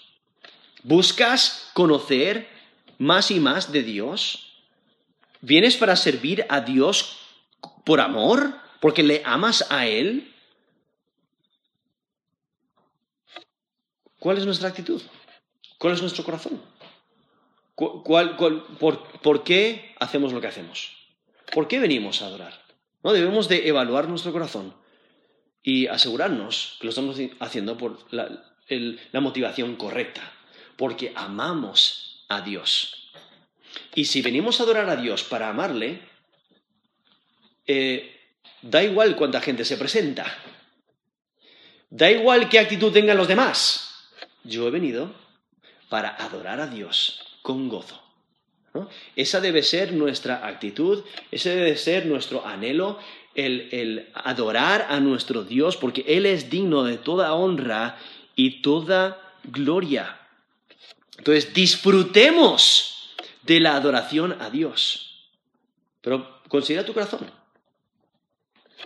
[0.83, 2.49] ¿Buscas conocer
[2.97, 4.53] más y más de Dios?
[5.39, 7.19] ¿Vienes para servir a Dios
[7.85, 8.53] por amor?
[8.81, 10.33] ¿Porque le amas a Él?
[14.19, 15.01] ¿Cuál es nuestra actitud?
[15.77, 16.61] ¿Cuál es nuestro corazón?
[17.75, 20.97] por, qué hacemos lo que hacemos?
[21.51, 22.61] ¿Por qué venimos a adorar?
[23.03, 23.13] ¿No?
[23.13, 24.80] Debemos de evaluar nuestro corazón
[25.63, 30.31] y asegurarnos que lo estamos haciendo por la motivación correcta,
[30.77, 33.11] porque amamos a Dios.
[33.95, 36.01] Y si venimos a adorar a Dios para amarle,
[37.67, 38.19] eh,
[38.61, 40.25] da igual cuánta gente se presenta.
[41.89, 44.09] Da igual qué actitud tengan los demás.
[44.43, 45.13] Yo he venido
[45.89, 48.01] para adorar a Dios con gozo.
[49.17, 52.99] Esa debe ser nuestra actitud, ese debe ser nuestro anhelo,
[53.35, 57.97] el, el, adorar a nuestro Dios, porque Él es digno de toda honra
[58.35, 60.19] y toda gloria.
[61.17, 65.29] Entonces, disfrutemos de la adoración a Dios.
[66.01, 67.29] Pero considera tu corazón.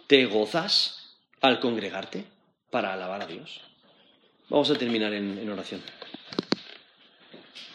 [0.08, 2.26] ¿Te gozas al congregarte
[2.70, 3.62] para alabar a Dios?
[4.50, 5.82] Vamos a terminar en, en oración.